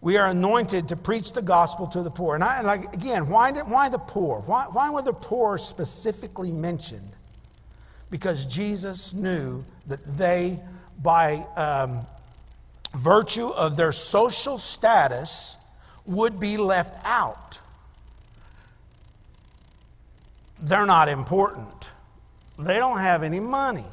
We 0.01 0.17
are 0.17 0.31
anointed 0.31 0.89
to 0.89 0.97
preach 0.97 1.33
the 1.33 1.43
gospel 1.43 1.87
to 1.89 2.03
the 2.03 2.11
poor. 2.11 2.35
And, 2.35 2.45
I, 2.45 2.75
again, 2.93 3.29
why, 3.29 3.53
did, 3.53 3.65
why 3.65 3.89
the 3.89 3.99
poor? 3.99 4.41
Why, 4.47 4.67
why 4.71 4.91
were 4.91 5.03
the 5.03 5.13
poor 5.13 5.59
specifically 5.59 6.53
mentioned? 6.53 7.11
Because 8.11 8.47
Jesus 8.47 9.15
knew 9.15 9.65
that 9.89 10.05
they, 10.05 10.59
by 11.03 11.45
um, 11.57 12.07
virtue 12.99 13.49
of 13.49 13.77
their 13.77 13.93
social 13.93 14.59
status, 14.59 15.57
would 16.07 16.39
be 16.39 16.57
left 16.57 16.99
out. 17.05 17.61
They're 20.67 20.85
not 20.85 21.09
important. 21.09 21.93
They 22.59 22.75
don't 22.75 22.99
have 22.99 23.23
any 23.23 23.39
money. 23.39 23.85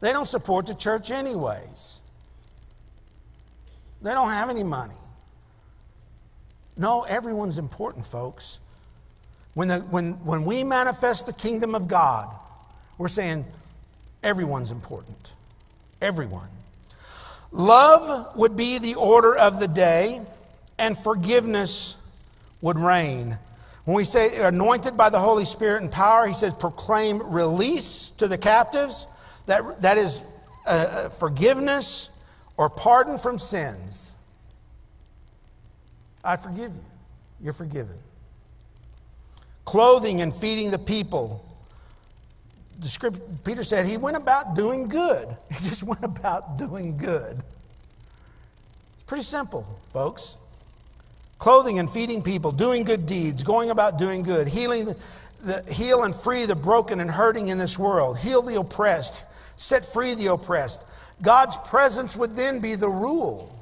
They 0.00 0.12
don't 0.12 0.26
support 0.26 0.66
the 0.66 0.74
church, 0.74 1.10
anyways. 1.10 2.00
They 4.00 4.12
don't 4.12 4.30
have 4.30 4.48
any 4.48 4.64
money. 4.64 4.94
No, 6.78 7.02
everyone's 7.02 7.58
important, 7.58 8.06
folks. 8.06 8.60
When, 9.52 9.68
the, 9.68 9.80
when, 9.80 10.12
when 10.24 10.46
we 10.46 10.64
manifest 10.64 11.26
the 11.26 11.34
kingdom 11.34 11.74
of 11.74 11.86
God, 11.86 12.34
we're 12.96 13.08
saying 13.08 13.44
everyone's 14.22 14.70
important. 14.70 15.34
Everyone. 16.00 16.48
Love 17.50 18.36
would 18.36 18.56
be 18.56 18.78
the 18.78 18.94
order 18.94 19.36
of 19.36 19.60
the 19.60 19.68
day, 19.68 20.22
and 20.78 20.96
forgiveness 20.96 21.98
would 22.62 22.78
reign. 22.78 23.38
When 23.84 23.96
we 23.96 24.04
say 24.04 24.44
anointed 24.44 24.96
by 24.96 25.10
the 25.10 25.18
Holy 25.18 25.44
Spirit 25.44 25.82
and 25.82 25.90
power, 25.90 26.26
he 26.26 26.32
says 26.32 26.54
proclaim 26.54 27.20
release 27.32 28.10
to 28.18 28.28
the 28.28 28.38
captives. 28.38 29.06
That, 29.46 29.82
that 29.82 29.98
is 29.98 30.46
uh, 30.66 30.70
uh 30.70 31.08
forgiveness 31.08 32.30
or 32.56 32.70
pardon 32.70 33.18
from 33.18 33.38
sins. 33.38 34.14
I 36.24 36.36
forgive 36.36 36.72
you. 36.74 36.82
You're 37.42 37.52
forgiven. 37.52 37.96
Clothing 39.64 40.20
and 40.20 40.32
feeding 40.32 40.70
the 40.70 40.78
people. 40.78 41.44
The 42.78 42.88
script, 42.88 43.18
Peter 43.44 43.64
said 43.64 43.86
he 43.86 43.96
went 43.96 44.16
about 44.16 44.54
doing 44.54 44.88
good. 44.88 45.28
He 45.48 45.56
just 45.56 45.84
went 45.84 46.04
about 46.04 46.56
doing 46.58 46.96
good. 46.96 47.42
It's 48.92 49.02
pretty 49.02 49.24
simple, 49.24 49.66
folks. 49.92 50.41
Clothing 51.42 51.80
and 51.80 51.90
feeding 51.90 52.22
people, 52.22 52.52
doing 52.52 52.84
good 52.84 53.04
deeds, 53.04 53.42
going 53.42 53.70
about 53.70 53.98
doing 53.98 54.22
good, 54.22 54.46
healing 54.46 54.84
the, 54.84 55.64
heal 55.68 56.04
and 56.04 56.14
free 56.14 56.46
the 56.46 56.54
broken 56.54 57.00
and 57.00 57.10
hurting 57.10 57.48
in 57.48 57.58
this 57.58 57.76
world, 57.76 58.16
heal 58.16 58.42
the 58.42 58.60
oppressed, 58.60 59.58
set 59.58 59.84
free 59.84 60.14
the 60.14 60.28
oppressed. 60.28 60.86
God's 61.20 61.56
presence 61.56 62.16
would 62.16 62.36
then 62.36 62.60
be 62.60 62.76
the 62.76 62.88
rule. 62.88 63.52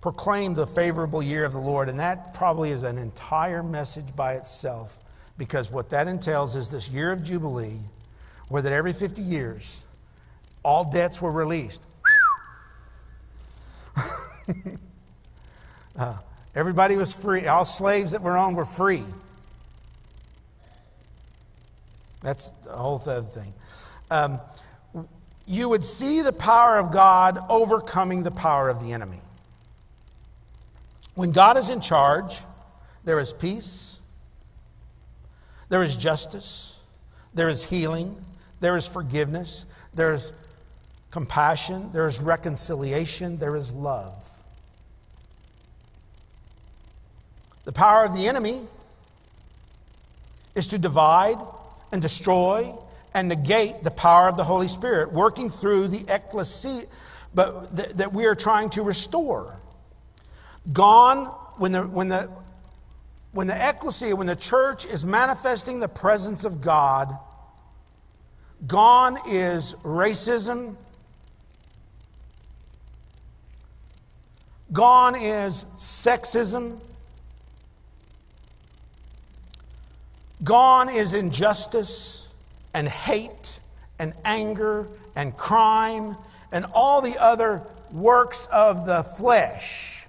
Proclaim 0.00 0.54
the 0.54 0.66
favorable 0.66 1.22
year 1.22 1.44
of 1.44 1.52
the 1.52 1.60
Lord, 1.60 1.88
and 1.88 1.96
that 2.00 2.34
probably 2.34 2.70
is 2.70 2.82
an 2.82 2.98
entire 2.98 3.62
message 3.62 4.16
by 4.16 4.32
itself 4.32 4.98
because 5.38 5.70
what 5.70 5.88
that 5.90 6.08
entails 6.08 6.56
is 6.56 6.68
this 6.68 6.90
year 6.90 7.12
of 7.12 7.22
Jubilee, 7.22 7.78
where 8.48 8.60
that 8.60 8.72
every 8.72 8.92
50 8.92 9.22
years, 9.22 9.84
all 10.64 10.90
debts 10.90 11.22
were 11.22 11.30
released. 11.30 11.84
uh, 15.98 16.18
everybody 16.54 16.96
was 16.96 17.14
free. 17.14 17.46
All 17.46 17.64
slaves 17.64 18.12
that 18.12 18.22
were 18.22 18.36
on 18.36 18.54
were 18.54 18.64
free. 18.64 19.04
That's 22.20 22.54
a 22.66 22.76
whole 22.76 23.00
other 23.06 23.22
thing 23.22 23.52
um, 24.10 24.40
you 25.46 25.68
would 25.68 25.84
see 25.84 26.22
the 26.22 26.32
power 26.32 26.78
of 26.78 26.92
God 26.92 27.38
overcoming 27.48 28.22
the 28.22 28.30
power 28.30 28.68
of 28.68 28.82
the 28.82 28.92
enemy. 28.92 29.20
When 31.14 31.32
God 31.32 31.56
is 31.56 31.70
in 31.70 31.80
charge, 31.80 32.40
there 33.04 33.18
is 33.20 33.32
peace, 33.32 34.00
there 35.68 35.82
is 35.82 35.96
justice, 35.96 36.88
there 37.34 37.48
is 37.48 37.68
healing, 37.68 38.16
there 38.60 38.76
is 38.76 38.86
forgiveness, 38.88 39.66
there 39.94 40.12
is 40.12 40.32
compassion, 41.10 41.90
there 41.92 42.06
is 42.06 42.20
reconciliation, 42.20 43.38
there 43.38 43.56
is 43.56 43.72
love. 43.72 44.28
The 47.66 47.72
power 47.72 48.04
of 48.04 48.14
the 48.14 48.26
enemy 48.26 48.60
is 50.54 50.68
to 50.68 50.78
divide 50.78 51.36
and 51.92 52.00
destroy 52.00 52.72
and 53.14 53.28
negate 53.28 53.74
the 53.82 53.90
power 53.90 54.28
of 54.28 54.36
the 54.36 54.44
Holy 54.44 54.68
Spirit, 54.68 55.12
working 55.12 55.50
through 55.50 55.88
the 55.88 56.04
ecclesia 56.12 56.84
but 57.34 57.76
th- 57.76 57.90
that 57.90 58.12
we 58.14 58.24
are 58.24 58.34
trying 58.34 58.70
to 58.70 58.82
restore. 58.82 59.54
Gone 60.72 61.26
when 61.58 61.72
the 61.72 61.82
when 61.82 62.08
the 62.08 62.30
when 63.32 63.46
the 63.46 63.68
ecclesia, 63.68 64.16
when 64.16 64.26
the 64.26 64.36
church 64.36 64.86
is 64.86 65.04
manifesting 65.04 65.80
the 65.80 65.88
presence 65.88 66.44
of 66.44 66.62
God, 66.62 67.12
gone 68.66 69.18
is 69.28 69.74
racism. 69.82 70.74
Gone 74.72 75.14
is 75.14 75.64
sexism. 75.76 76.80
Gone 80.46 80.88
is 80.88 81.12
injustice 81.12 82.32
and 82.72 82.86
hate 82.86 83.58
and 83.98 84.12
anger 84.24 84.86
and 85.16 85.36
crime 85.36 86.16
and 86.52 86.64
all 86.72 87.02
the 87.02 87.16
other 87.20 87.62
works 87.92 88.46
of 88.52 88.86
the 88.86 89.02
flesh. 89.02 90.06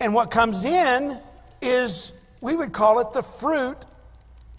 And 0.00 0.12
what 0.12 0.32
comes 0.32 0.64
in 0.64 1.16
is, 1.62 2.20
we 2.40 2.56
would 2.56 2.72
call 2.72 2.98
it 2.98 3.12
the 3.12 3.22
fruit. 3.22 3.76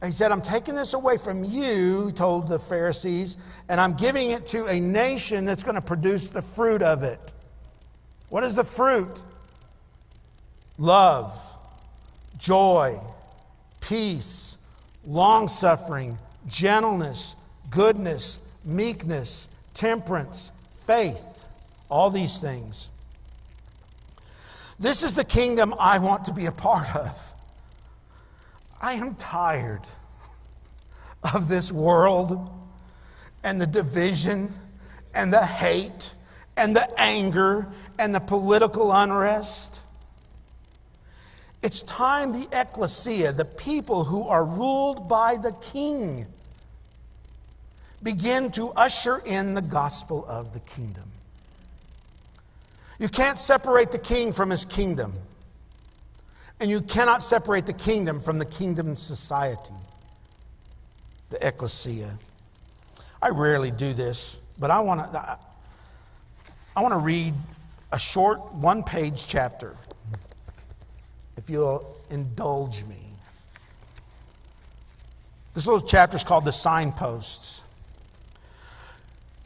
He 0.01 0.11
said, 0.11 0.31
I'm 0.31 0.41
taking 0.41 0.73
this 0.73 0.93
away 0.93 1.17
from 1.17 1.43
you, 1.43 2.13
told 2.13 2.47
the 2.47 2.59
Pharisees, 2.59 3.35
and 3.67 3.81
I'm 3.81 3.95
giving 3.95 4.31
it 4.31 4.47
to 4.47 4.67
a 4.67 4.79
nation 4.79 5.43
that's 5.43 5.63
going 5.63 5.75
to 5.75 5.81
produce 5.81 6.29
the 6.29 6.41
fruit 6.41 6.81
of 6.81 7.03
it. 7.03 7.33
What 8.29 8.45
is 8.45 8.55
the 8.55 8.63
fruit? 8.63 9.21
Love, 10.77 11.37
joy, 12.37 12.97
peace, 13.87 14.57
long 15.05 15.47
suffering, 15.47 16.17
gentleness, 16.47 17.47
goodness, 17.69 18.59
meekness, 18.65 19.69
temperance, 19.73 20.65
faith. 20.71 21.45
All 21.89 22.09
these 22.09 22.41
things. 22.41 22.89
This 24.79 25.03
is 25.03 25.15
the 25.15 25.23
kingdom 25.23 25.73
I 25.79 25.99
want 25.99 26.25
to 26.25 26.33
be 26.33 26.47
a 26.47 26.51
part 26.51 26.93
of. 26.95 27.33
I 28.81 28.93
am 28.93 29.15
tired 29.15 29.87
of 31.33 31.47
this 31.47 31.71
world 31.71 32.49
and 33.43 33.59
the 33.59 33.67
division 33.67 34.49
and 35.15 35.31
the 35.31 35.43
hate 35.43 36.13
and 36.57 36.75
the 36.75 36.85
anger 36.99 37.67
and 37.97 38.13
the 38.13 38.19
political 38.19 38.91
unrest. 38.91 39.86
It's 41.63 41.81
time 41.83 42.31
the 42.31 42.47
ecclesia, 42.51 43.31
the 43.31 43.45
people 43.45 44.03
who 44.03 44.27
are 44.27 44.45
ruled 44.45 45.09
by 45.09 45.37
the 45.37 45.53
king, 45.61 46.25
begin 48.03 48.51
to 48.51 48.69
usher 48.69 49.17
in 49.25 49.53
the 49.53 49.61
gospel 49.61 50.25
of 50.27 50.53
the 50.53 50.59
kingdom. 50.61 51.03
You 52.99 53.09
can't 53.09 53.37
separate 53.37 53.91
the 53.91 53.99
king 53.99 54.31
from 54.31 54.49
his 54.49 54.65
kingdom, 54.65 55.13
and 56.59 56.69
you 56.69 56.81
cannot 56.81 57.23
separate 57.23 57.65
the 57.65 57.73
kingdom 57.73 58.19
from 58.19 58.37
the 58.39 58.45
kingdom 58.45 58.95
society, 58.95 59.73
the 61.29 61.47
ecclesia. 61.47 62.11
I 63.21 63.29
rarely 63.29 63.71
do 63.71 63.93
this, 63.93 64.53
but 64.59 64.69
I 64.69 64.79
want 64.79 65.11
to. 65.11 65.39
I 66.75 66.81
want 66.81 66.93
to 66.93 66.99
read 66.99 67.33
a 67.91 67.97
short 67.97 68.37
one 68.53 68.83
page 68.83 69.25
chapter, 69.25 69.73
if 71.37 71.49
you'll 71.49 71.95
indulge 72.09 72.83
me. 72.85 72.95
This 75.53 75.65
little 75.65 75.87
chapter 75.87 76.17
is 76.17 76.23
called 76.23 76.45
The 76.45 76.51
Signposts. 76.51 77.63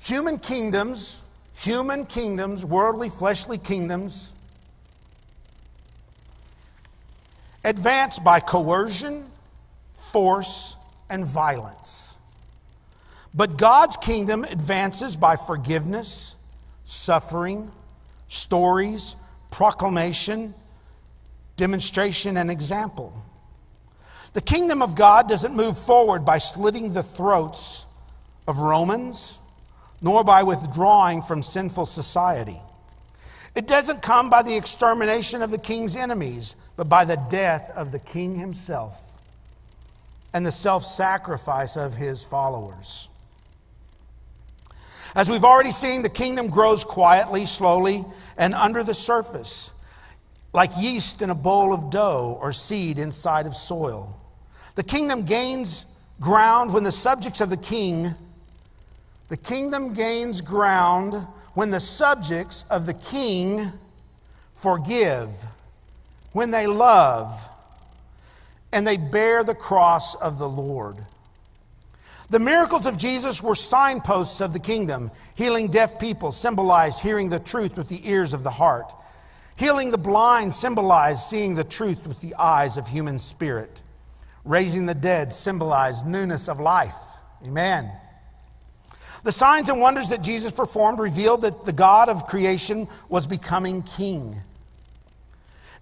Human 0.03 0.39
kingdoms, 0.39 1.23
human 1.55 2.05
kingdoms, 2.05 2.65
worldly, 2.65 3.09
fleshly 3.09 3.57
kingdoms, 3.57 4.33
advance 7.63 8.19
by 8.19 8.39
coercion, 8.39 9.25
force, 9.93 10.75
and 11.09 11.25
violence. 11.25 12.17
But 13.33 13.57
God's 13.57 13.95
kingdom 13.97 14.43
advances 14.43 15.15
by 15.15 15.35
forgiveness 15.35 16.35
suffering, 16.83 17.71
stories, 18.27 19.15
proclamation, 19.49 20.53
demonstration, 21.61 22.37
and 22.37 22.49
example. 22.49 23.13
The 24.33 24.41
kingdom 24.41 24.81
of 24.81 24.95
God 24.95 25.29
doesn't 25.29 25.55
move 25.55 25.77
forward 25.77 26.25
by 26.25 26.39
slitting 26.39 26.91
the 26.91 27.03
throats 27.03 27.85
of 28.47 28.57
Romans, 28.57 29.37
nor 30.01 30.23
by 30.23 30.41
withdrawing 30.41 31.21
from 31.21 31.43
sinful 31.43 31.85
society. 31.85 32.57
It 33.53 33.67
doesn't 33.67 34.01
come 34.01 34.27
by 34.27 34.41
the 34.41 34.57
extermination 34.57 35.43
of 35.43 35.51
the 35.51 35.59
king's 35.59 35.95
enemies, 35.95 36.55
but 36.77 36.89
by 36.89 37.05
the 37.05 37.23
death 37.29 37.71
of 37.75 37.91
the 37.91 37.99
king 37.99 38.33
himself 38.33 39.21
and 40.33 40.43
the 40.43 40.51
self 40.51 40.83
sacrifice 40.83 41.77
of 41.77 41.93
his 41.93 42.25
followers. 42.25 43.07
As 45.15 45.29
we've 45.29 45.43
already 45.43 45.69
seen, 45.69 46.01
the 46.01 46.09
kingdom 46.09 46.49
grows 46.49 46.83
quietly, 46.83 47.45
slowly, 47.45 48.03
and 48.35 48.55
under 48.55 48.81
the 48.81 48.95
surface, 48.95 49.77
like 50.53 50.71
yeast 50.79 51.21
in 51.21 51.29
a 51.29 51.35
bowl 51.35 51.73
of 51.73 51.89
dough 51.89 52.37
or 52.41 52.51
seed 52.51 52.97
inside 52.97 53.45
of 53.45 53.55
soil. 53.55 54.17
The 54.75 54.83
kingdom 54.83 55.23
gains 55.23 55.97
ground 56.19 56.73
when 56.73 56.83
the 56.83 56.91
subjects 56.91 57.41
of 57.41 57.49
the 57.49 57.57
king, 57.57 58.07
the 59.29 59.37
kingdom 59.37 59.93
gains 59.93 60.41
ground 60.41 61.13
when 61.53 61.71
the 61.71 61.79
subjects 61.79 62.65
of 62.69 62.85
the 62.85 62.93
king 62.93 63.65
forgive, 64.53 65.29
when 66.33 66.51
they 66.51 66.67
love, 66.67 67.49
and 68.71 68.85
they 68.85 68.97
bear 68.97 69.43
the 69.43 69.55
cross 69.55 70.15
of 70.15 70.37
the 70.37 70.47
Lord. 70.47 70.97
The 72.29 72.39
miracles 72.39 72.85
of 72.85 72.97
Jesus 72.97 73.43
were 73.43 73.55
signposts 73.55 74.39
of 74.39 74.53
the 74.53 74.59
kingdom. 74.59 75.11
Healing 75.35 75.67
deaf 75.67 75.99
people 75.99 76.31
symbolized 76.31 77.01
hearing 77.01 77.29
the 77.29 77.39
truth 77.39 77.77
with 77.77 77.89
the 77.89 77.99
ears 78.09 78.31
of 78.31 78.43
the 78.43 78.49
heart. 78.49 78.93
Healing 79.61 79.91
the 79.91 79.97
blind 79.99 80.51
symbolized 80.51 81.19
seeing 81.19 81.53
the 81.53 81.63
truth 81.63 82.07
with 82.07 82.19
the 82.19 82.33
eyes 82.33 82.77
of 82.77 82.87
human 82.87 83.19
spirit. 83.19 83.83
Raising 84.43 84.87
the 84.87 84.95
dead 84.95 85.31
symbolized 85.31 86.07
newness 86.07 86.49
of 86.49 86.59
life. 86.59 86.95
Amen. 87.45 87.87
The 89.23 89.31
signs 89.31 89.69
and 89.69 89.79
wonders 89.79 90.09
that 90.09 90.23
Jesus 90.23 90.51
performed 90.51 90.97
revealed 90.97 91.43
that 91.43 91.63
the 91.63 91.73
God 91.73 92.09
of 92.09 92.25
creation 92.25 92.87
was 93.07 93.27
becoming 93.27 93.83
king 93.83 94.33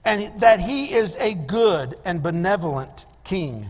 and 0.03 0.37
that 0.41 0.59
he 0.59 0.93
is 0.93 1.15
a 1.15 1.35
good 1.47 1.95
and 2.03 2.21
benevolent 2.21 3.05
king 3.23 3.63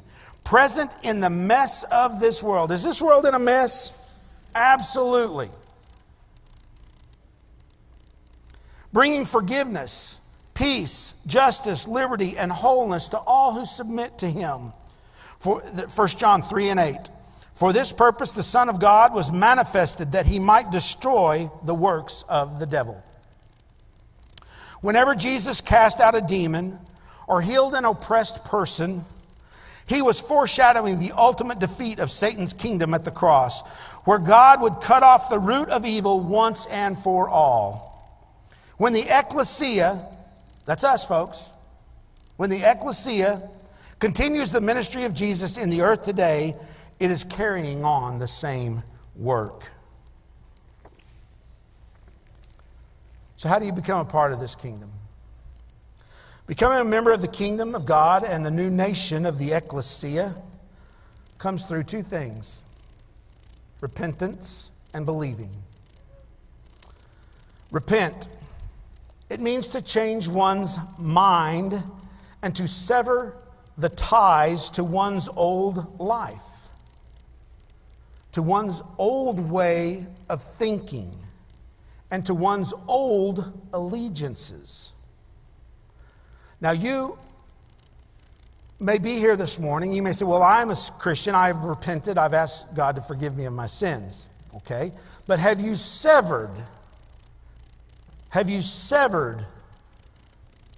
present 0.44 0.90
in 1.04 1.22
the 1.22 1.30
mess 1.30 1.84
of 1.92 2.20
this 2.20 2.42
world. 2.42 2.72
Is 2.72 2.84
this 2.84 3.00
world 3.00 3.28
in 3.28 3.36
a 3.36 3.40
mess? 3.40 4.28
Absolutely. 4.56 5.50
Bringing 8.92 9.26
forgiveness, 9.26 10.22
peace, 10.54 11.24
justice, 11.28 11.88
liberty, 11.88 12.38
and 12.38 12.52
wholeness 12.52 13.10
to 13.10 13.18
all 13.18 13.54
who 13.54 13.66
submit 13.66 14.18
to 14.20 14.28
him. 14.28 14.74
For 15.40 15.62
1 15.62 16.08
John 16.10 16.42
3 16.42 16.70
and 16.70 16.80
8. 16.80 17.10
For 17.54 17.74
this 17.74 17.92
purpose 17.92 18.32
the 18.32 18.44
Son 18.44 18.70
of 18.70 18.80
God 18.80 19.14
was 19.14 19.32
manifested 19.32 20.14
that 20.14 20.26
he 20.26 20.40
might 20.40 20.72
destroy 20.72 21.50
the 21.66 21.76
works 21.76 22.24
of 22.30 22.60
the 22.60 22.66
devil. 22.66 23.02
Whenever 24.82 25.14
Jesus 25.14 25.62
cast 25.62 26.00
out 26.00 26.16
a 26.16 26.22
demon 26.22 26.80
or 27.28 27.42
healed 27.42 27.74
an 27.74 27.86
oppressed 27.86 28.46
person, 28.46 29.02
he 29.88 30.02
was 30.02 30.22
foreshadowing 30.22 31.00
the 31.00 31.12
ultimate 31.18 31.60
defeat 31.60 32.00
of 32.00 32.10
Satan's 32.10 32.54
kingdom 32.54 32.94
at 32.94 33.04
the 33.04 33.12
cross, 33.12 33.62
where 34.06 34.20
God 34.20 34.62
would 34.62 34.82
cut 34.82 35.04
off 35.04 35.30
the 35.30 35.40
root 35.40 35.70
of 35.70 35.86
evil 35.86 36.22
once 36.22 36.66
and 36.68 36.98
for 36.98 37.28
all. 37.28 37.89
When 38.80 38.94
the 38.94 39.04
ecclesia, 39.10 40.02
that's 40.66 40.86
us, 40.86 41.06
folks, 41.06 41.52
when 42.38 42.50
the 42.50 42.62
ecclesia 42.64 43.42
continues 44.00 44.54
the 44.54 44.62
ministry 44.62 45.04
of 45.04 45.14
Jesus 45.14 45.58
in 45.58 45.70
the 45.70 45.82
earth 45.82 46.06
today, 46.06 46.56
it 47.02 47.12
is 47.12 47.26
carrying 47.26 47.84
on 47.84 48.20
the 48.20 48.28
same 48.28 48.82
work. 49.18 49.70
So, 53.36 53.50
how 53.50 53.60
do 53.60 53.66
you 53.66 53.74
become 53.74 54.00
a 54.00 54.10
part 54.10 54.32
of 54.32 54.40
this 54.40 54.56
kingdom? 54.56 54.90
Becoming 56.48 56.80
a 56.80 56.86
member 56.86 57.12
of 57.12 57.20
the 57.20 57.28
kingdom 57.28 57.76
of 57.76 57.86
God 57.86 58.24
and 58.24 58.46
the 58.46 58.52
new 58.52 58.72
nation 58.72 59.26
of 59.26 59.38
the 59.38 59.52
ecclesia 59.52 60.34
comes 61.38 61.66
through 61.66 61.84
two 61.84 62.02
things 62.02 62.64
repentance 63.82 64.72
and 64.94 65.06
believing. 65.06 65.52
Repent. 67.72 68.30
It 69.30 69.40
means 69.40 69.68
to 69.70 69.82
change 69.82 70.28
one's 70.28 70.80
mind 70.98 71.82
and 72.42 72.56
to 72.56 72.68
sever 72.68 73.36
the 73.78 73.90
ties 73.90 74.70
to 74.72 74.84
one's 74.84 75.30
old 75.30 76.00
life, 76.00 76.68
to 78.34 78.42
one's 78.42 78.82
old 78.98 79.50
way 79.50 80.06
of 80.30 80.42
thinking, 80.42 81.10
and 82.12 82.26
to 82.26 82.34
one's 82.34 82.74
old 82.88 83.54
allegiances. 83.74 84.94
Now, 86.60 86.72
you 86.72 87.18
may 88.80 88.98
be 88.98 89.16
here 89.16 89.36
this 89.36 89.60
morning. 89.60 89.94
You 89.94 90.02
may 90.02 90.12
say, 90.12 90.26
Well, 90.26 90.44
I'm 90.44 90.72
a 90.72 90.76
Christian. 91.00 91.36
I've 91.36 91.64
repented. 91.64 92.18
I've 92.18 92.34
asked 92.34 92.76
God 92.76 92.96
to 92.96 93.02
forgive 93.02 93.38
me 93.38 93.46
of 93.46 93.54
my 93.54 93.68
sins. 93.68 94.28
Okay? 94.56 94.92
But 95.28 95.40
have 95.40 95.60
you 95.60 95.76
severed 95.76 96.52
Have 98.30 98.50
you 98.50 98.62
severed 98.62 99.44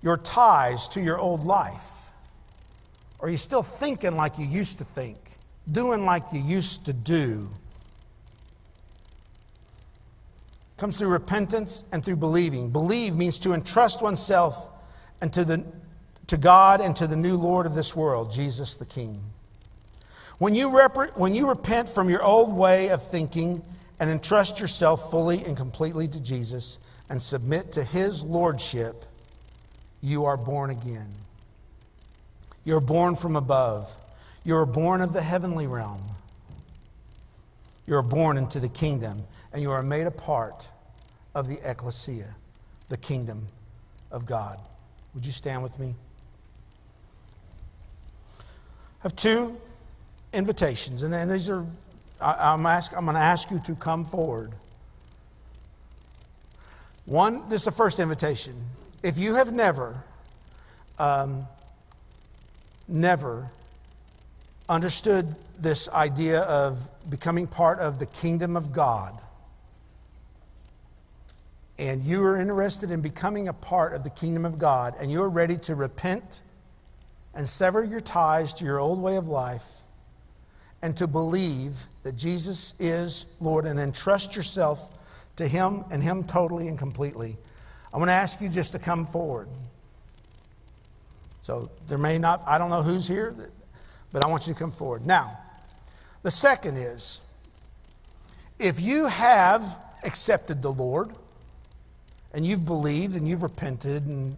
your 0.02 0.18
ties 0.18 0.88
to 0.90 1.02
your 1.02 1.20
old 1.20 1.44
life? 1.44 2.12
Are 3.20 3.30
you 3.30 3.38
still 3.38 3.62
thinking 3.62 4.16
like 4.16 4.40
you 4.40 4.46
used 4.46 4.80
to 4.80 4.84
think, 4.84 5.18
doing 5.72 6.06
like 6.06 6.24
you 6.34 6.42
used 6.42 6.86
to 6.88 6.94
do? 6.94 7.50
Comes 10.78 10.98
through 10.98 11.10
repentance 11.10 11.92
and 11.94 12.04
through 12.04 12.16
believing. 12.16 12.72
Believe 12.72 13.16
means 13.16 13.38
to 13.40 13.54
entrust 13.54 14.02
oneself 14.02 14.70
and 15.22 15.32
to, 15.34 15.44
the, 15.44 15.64
to 16.28 16.38
God 16.38 16.82
and 16.82 16.96
to 16.96 17.06
the 17.06 17.16
new 17.16 17.36
Lord 17.36 17.68
of 17.68 17.76
this 17.76 17.96
world, 17.96 18.32
Jesus 18.32 18.78
the 18.78 18.86
King. 18.86 19.22
When 20.40 20.56
you, 20.56 20.76
rep- 20.76 21.16
when 21.16 21.36
you 21.36 21.50
repent 21.50 21.88
from 21.88 22.10
your 22.10 22.24
old 22.24 22.58
way 22.58 22.90
of 22.90 23.04
thinking 23.04 23.62
and 24.00 24.10
entrust 24.10 24.60
yourself 24.60 25.12
fully 25.12 25.46
and 25.46 25.56
completely 25.56 26.08
to 26.08 26.24
Jesus 26.24 26.91
and 27.12 27.22
submit 27.22 27.74
to 27.74 27.84
His 27.84 28.24
Lordship, 28.24 28.96
you 30.02 30.24
are 30.24 30.38
born 30.38 30.70
again. 30.70 31.10
You're 32.64 32.80
born 32.80 33.16
from 33.16 33.36
above. 33.36 33.94
You're 34.46 34.66
born 34.66 35.02
of 35.02 35.12
the 35.12 35.22
heavenly 35.22 35.68
realm. 35.68 36.02
You're 37.86 38.02
born 38.02 38.38
into 38.38 38.62
the 38.62 38.70
kingdom, 38.70 39.24
and 39.52 39.62
you 39.62 39.72
are 39.72 39.84
made 39.84 40.08
a 40.08 40.12
part 40.12 40.70
of 41.36 41.50
the 41.50 41.60
ecclesia, 41.70 42.34
the 42.88 42.96
kingdom 42.96 43.46
of 44.10 44.26
God. 44.26 44.58
Would 45.14 45.26
you 45.26 45.34
stand 45.34 45.62
with 45.64 45.78
me? 45.80 45.94
I 48.40 49.04
have 49.04 49.18
two 49.18 49.58
invitations, 50.32 51.04
and 51.04 51.30
these 51.30 51.50
are, 51.50 51.66
I'm, 52.22 52.66
ask, 52.66 52.96
I'm 52.96 53.04
going 53.04 53.16
to 53.16 53.22
ask 53.22 53.52
you 53.52 53.60
to 53.66 53.76
come 53.76 54.06
forward. 54.06 54.54
One, 57.06 57.50
this 57.50 57.62
is 57.62 57.66
the 57.66 57.72
first 57.72 58.00
invitation. 58.00 58.54
If 59.04 59.18
you 59.18 59.36
have 59.36 59.52
never, 59.52 60.04
um, 61.00 61.48
never 62.88 63.50
understood 64.70 65.26
this 65.60 65.90
idea 65.90 66.42
of 66.42 66.80
becoming 67.10 67.48
part 67.48 67.80
of 67.80 68.00
the 68.00 68.06
kingdom 68.06 68.56
of 68.56 68.72
God, 68.72 69.20
and 71.80 72.04
you 72.04 72.24
are 72.24 72.40
interested 72.40 72.92
in 72.92 73.02
becoming 73.02 73.48
a 73.48 73.54
part 73.54 73.94
of 73.94 74.04
the 74.04 74.12
kingdom 74.12 74.46
of 74.46 74.60
God, 74.60 74.94
and 75.00 75.12
you're 75.12 75.30
ready 75.30 75.58
to 75.58 75.76
repent 75.76 76.42
and 77.34 77.48
sever 77.48 77.84
your 77.84 78.00
ties 78.00 78.54
to 78.54 78.66
your 78.66 78.80
old 78.80 79.02
way 79.02 79.16
of 79.16 79.28
life, 79.28 79.68
and 80.84 80.96
to 80.98 81.08
believe 81.08 81.74
that 82.04 82.16
Jesus 82.16 82.80
is 82.80 83.36
Lord 83.40 83.66
and 83.66 83.80
entrust 83.80 84.36
yourself 84.36 85.01
to 85.42 85.48
Him 85.48 85.84
and 85.92 86.02
Him 86.02 86.24
totally 86.24 86.68
and 86.68 86.78
completely, 86.78 87.38
I 87.94 87.98
want 87.98 88.10
to 88.10 88.14
ask 88.14 88.42
you 88.42 88.50
just 88.50 88.74
to 88.74 88.80
come 88.80 89.06
forward. 89.06 89.50
So 91.42 91.70
there 91.88 91.98
may 91.98 92.18
not, 92.18 92.42
I 92.48 92.58
don't 92.58 92.70
know 92.70 92.84
who's 92.84 93.08
here, 93.08 93.36
but 94.12 94.24
I 94.24 94.30
want 94.30 94.48
you 94.48 94.54
to 94.54 94.60
come 94.60 94.72
forward. 94.72 95.06
Now, 95.06 95.38
the 96.24 96.32
second 96.32 96.78
is 96.78 97.34
if 98.60 98.80
you 98.80 99.08
have 99.08 99.64
accepted 100.06 100.62
the 100.62 100.72
Lord 100.72 101.12
and 102.34 102.46
you've 102.46 102.66
believed 102.66 103.16
and 103.16 103.28
you've 103.28 103.44
repented, 103.44 104.06
and, 104.06 104.38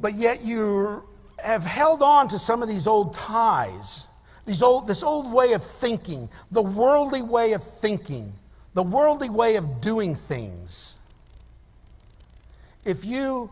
but 0.00 0.14
yet 0.14 0.42
you 0.44 1.02
have 1.44 1.64
held 1.64 2.02
on 2.02 2.28
to 2.28 2.38
some 2.38 2.62
of 2.62 2.68
these 2.68 2.86
old 2.86 3.14
ties, 3.14 4.08
these 4.44 4.62
old, 4.62 4.86
this 4.86 5.02
old 5.02 5.32
way 5.32 5.54
of 5.54 5.64
thinking, 5.64 6.28
the 6.50 6.62
worldly 6.62 7.22
way 7.22 7.52
of 7.54 7.62
thinking, 7.62 8.30
the 8.74 8.82
worldly 8.82 9.28
way 9.28 9.56
of 9.56 9.80
doing 9.80 10.14
things. 10.14 11.02
If 12.84 13.04
you 13.04 13.50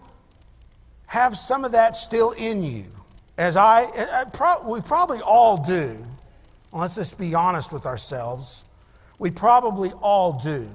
have 1.06 1.36
some 1.36 1.64
of 1.64 1.72
that 1.72 1.96
still 1.96 2.32
in 2.32 2.62
you, 2.62 2.84
as 3.36 3.56
I, 3.56 3.82
I 4.12 4.24
pro- 4.32 4.70
we 4.70 4.80
probably 4.80 5.18
all 5.24 5.56
do, 5.56 5.96
well, 6.70 6.82
let's 6.82 6.94
just 6.94 7.18
be 7.18 7.34
honest 7.34 7.72
with 7.72 7.86
ourselves. 7.86 8.64
We 9.18 9.30
probably 9.30 9.90
all 10.00 10.38
do. 10.38 10.68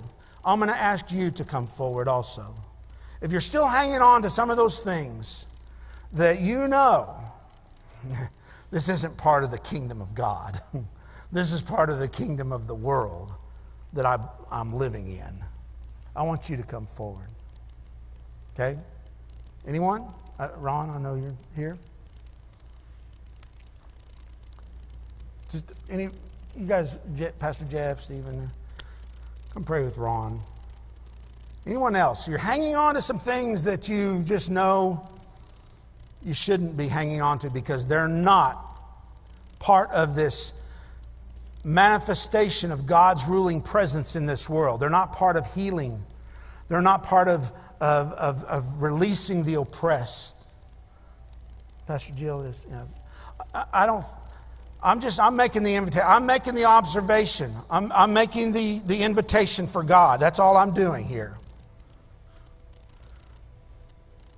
I'm 0.44 0.60
going 0.60 0.72
to 0.72 0.78
ask 0.78 1.12
you 1.12 1.32
to 1.32 1.46
come 1.46 1.68
forward 1.68 2.08
also. 2.08 2.54
If 3.22 3.32
you're 3.32 3.42
still 3.42 3.68
hanging 3.68 4.02
on 4.02 4.22
to 4.24 4.30
some 4.30 4.50
of 4.50 4.58
those 4.58 4.80
things 4.80 5.48
that 6.14 6.42
you 6.42 6.68
know, 6.68 7.14
this 8.72 8.90
isn't 8.90 9.18
part 9.18 9.44
of 9.44 9.52
the 9.52 9.60
kingdom 9.60 10.02
of 10.02 10.14
God, 10.14 10.58
this 11.32 11.54
is 11.54 11.62
part 11.62 11.90
of 11.90 12.00
the 12.00 12.08
kingdom 12.08 12.52
of 12.52 12.68
the 12.68 12.76
world 12.76 13.32
that 13.94 14.06
I, 14.06 14.18
I'm 14.52 14.74
living 14.74 15.08
in, 15.08 15.34
I 16.16 16.24
want 16.24 16.50
you 16.50 16.58
to 16.58 16.64
come 16.64 16.86
forward. 16.86 17.28
Okay? 18.54 18.78
Anyone? 19.68 20.06
Uh, 20.40 20.50
Ron, 20.58 20.90
I 20.90 21.00
know 21.00 21.16
you're 21.16 21.36
here. 21.56 21.78
Just 25.50 25.74
any, 25.90 26.10
you 26.58 26.68
guys, 26.68 26.98
Pastor 27.40 27.66
Jeff, 27.66 28.00
Stephen, 28.00 28.50
come 29.54 29.64
pray 29.64 29.84
with 29.84 29.98
Ron. 29.98 30.40
Anyone 31.66 31.96
else? 31.96 32.28
You're 32.28 32.40
hanging 32.40 32.76
on 32.76 32.96
to 32.96 33.02
some 33.02 33.20
things 33.20 33.64
that 33.64 33.88
you 33.88 34.24
just 34.24 34.52
know 34.52 35.08
you 36.24 36.34
shouldn't 36.34 36.78
be 36.78 36.88
hanging 36.88 37.22
on 37.22 37.40
to 37.40 37.50
because 37.50 37.86
they're 37.88 38.08
not 38.08 38.58
part 39.60 39.90
of 39.92 40.16
this 40.16 40.63
manifestation 41.64 42.72
of 42.72 42.86
God's 42.86 43.28
ruling 43.28 43.62
presence 43.62 44.16
in 44.16 44.26
this 44.26 44.50
world. 44.50 44.80
They're 44.80 44.90
not 44.90 45.14
part 45.14 45.38
of 45.38 45.52
healing. 45.54 45.98
They're 46.68 46.82
not 46.82 47.04
part 47.04 47.28
of, 47.28 47.52
of, 47.80 48.12
of, 48.14 48.44
of 48.46 48.82
releasing 48.82 49.44
the 49.44 49.56
oppressed. 49.56 50.48
Pastor 51.88 52.14
Jill 52.16 52.42
is, 52.44 52.66
you 52.70 52.76
know, 52.76 52.88
I, 53.54 53.66
I 53.74 53.86
don't, 53.86 54.04
I'm 54.82 55.00
just, 55.00 55.20
I'm 55.20 55.36
making 55.36 55.64
the 55.64 55.76
invitation. 55.76 56.06
I'm 56.06 56.26
making 56.26 56.56
the 56.56 56.66
observation. 56.66 57.50
I'm, 57.72 57.92
I'm 57.94 58.14
making 58.14 58.52
the, 58.52 58.80
the 58.86 59.02
invitation 59.04 59.66
for 59.66 59.84
God. 59.84 60.20
That's 60.20 60.40
all 60.40 60.58
I'm 60.58 60.74
doing 60.74 61.06
here. 61.06 61.36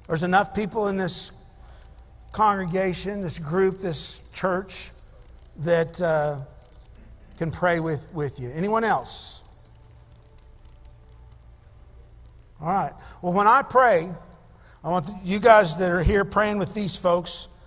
There's 0.07 0.23
enough 0.23 0.53
people 0.53 0.87
in 0.87 0.97
this 0.97 1.31
congregation, 2.31 3.21
this 3.21 3.39
group, 3.39 3.79
this 3.79 4.29
church 4.33 4.91
that 5.59 5.99
uh, 5.99 6.41
can 7.37 7.51
pray 7.51 7.79
with, 7.79 8.07
with 8.13 8.39
you. 8.39 8.49
Anyone 8.51 8.83
else? 8.83 9.43
All 12.61 12.67
right. 12.67 12.93
Well, 13.21 13.33
when 13.33 13.47
I 13.47 13.61
pray, 13.61 14.09
I 14.83 14.89
want 14.89 15.09
you 15.23 15.39
guys 15.39 15.77
that 15.77 15.89
are 15.89 16.03
here 16.03 16.23
praying 16.23 16.57
with 16.57 16.73
these 16.73 16.95
folks 16.95 17.59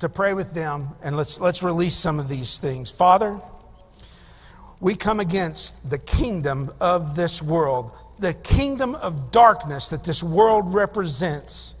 to 0.00 0.08
pray 0.08 0.34
with 0.34 0.52
them 0.52 0.88
and 1.02 1.16
let's, 1.16 1.40
let's 1.40 1.62
release 1.62 1.94
some 1.94 2.18
of 2.18 2.28
these 2.28 2.58
things. 2.58 2.90
Father, 2.90 3.40
we 4.80 4.94
come 4.94 5.20
against 5.20 5.90
the 5.90 5.98
kingdom 5.98 6.70
of 6.80 7.16
this 7.16 7.42
world, 7.42 7.92
the 8.18 8.34
kingdom 8.34 8.94
of 8.96 9.32
darkness 9.32 9.88
that 9.88 10.04
this 10.04 10.22
world 10.22 10.74
represents. 10.74 11.80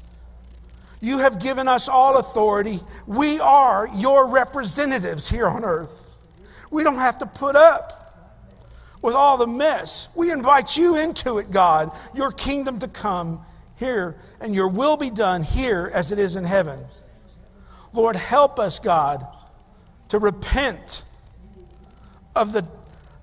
You 1.00 1.18
have 1.18 1.42
given 1.42 1.68
us 1.68 1.88
all 1.88 2.18
authority. 2.18 2.78
We 3.06 3.38
are 3.40 3.88
your 3.94 4.28
representatives 4.28 5.28
here 5.28 5.48
on 5.48 5.64
earth. 5.64 6.03
We 6.74 6.82
don't 6.82 6.96
have 6.96 7.18
to 7.18 7.26
put 7.26 7.54
up 7.54 7.92
with 9.00 9.14
all 9.14 9.38
the 9.38 9.46
mess. 9.46 10.12
We 10.16 10.32
invite 10.32 10.76
you 10.76 10.96
into 10.96 11.38
it, 11.38 11.52
God, 11.52 11.92
your 12.14 12.32
kingdom 12.32 12.80
to 12.80 12.88
come 12.88 13.40
here 13.78 14.16
and 14.40 14.52
your 14.52 14.68
will 14.68 14.96
be 14.96 15.08
done 15.08 15.44
here 15.44 15.90
as 15.94 16.10
it 16.10 16.18
is 16.18 16.34
in 16.34 16.44
heaven. 16.44 16.80
Lord, 17.92 18.16
help 18.16 18.58
us, 18.58 18.80
God, 18.80 19.24
to 20.08 20.18
repent 20.18 21.04
of 22.34 22.52
the 22.52 22.66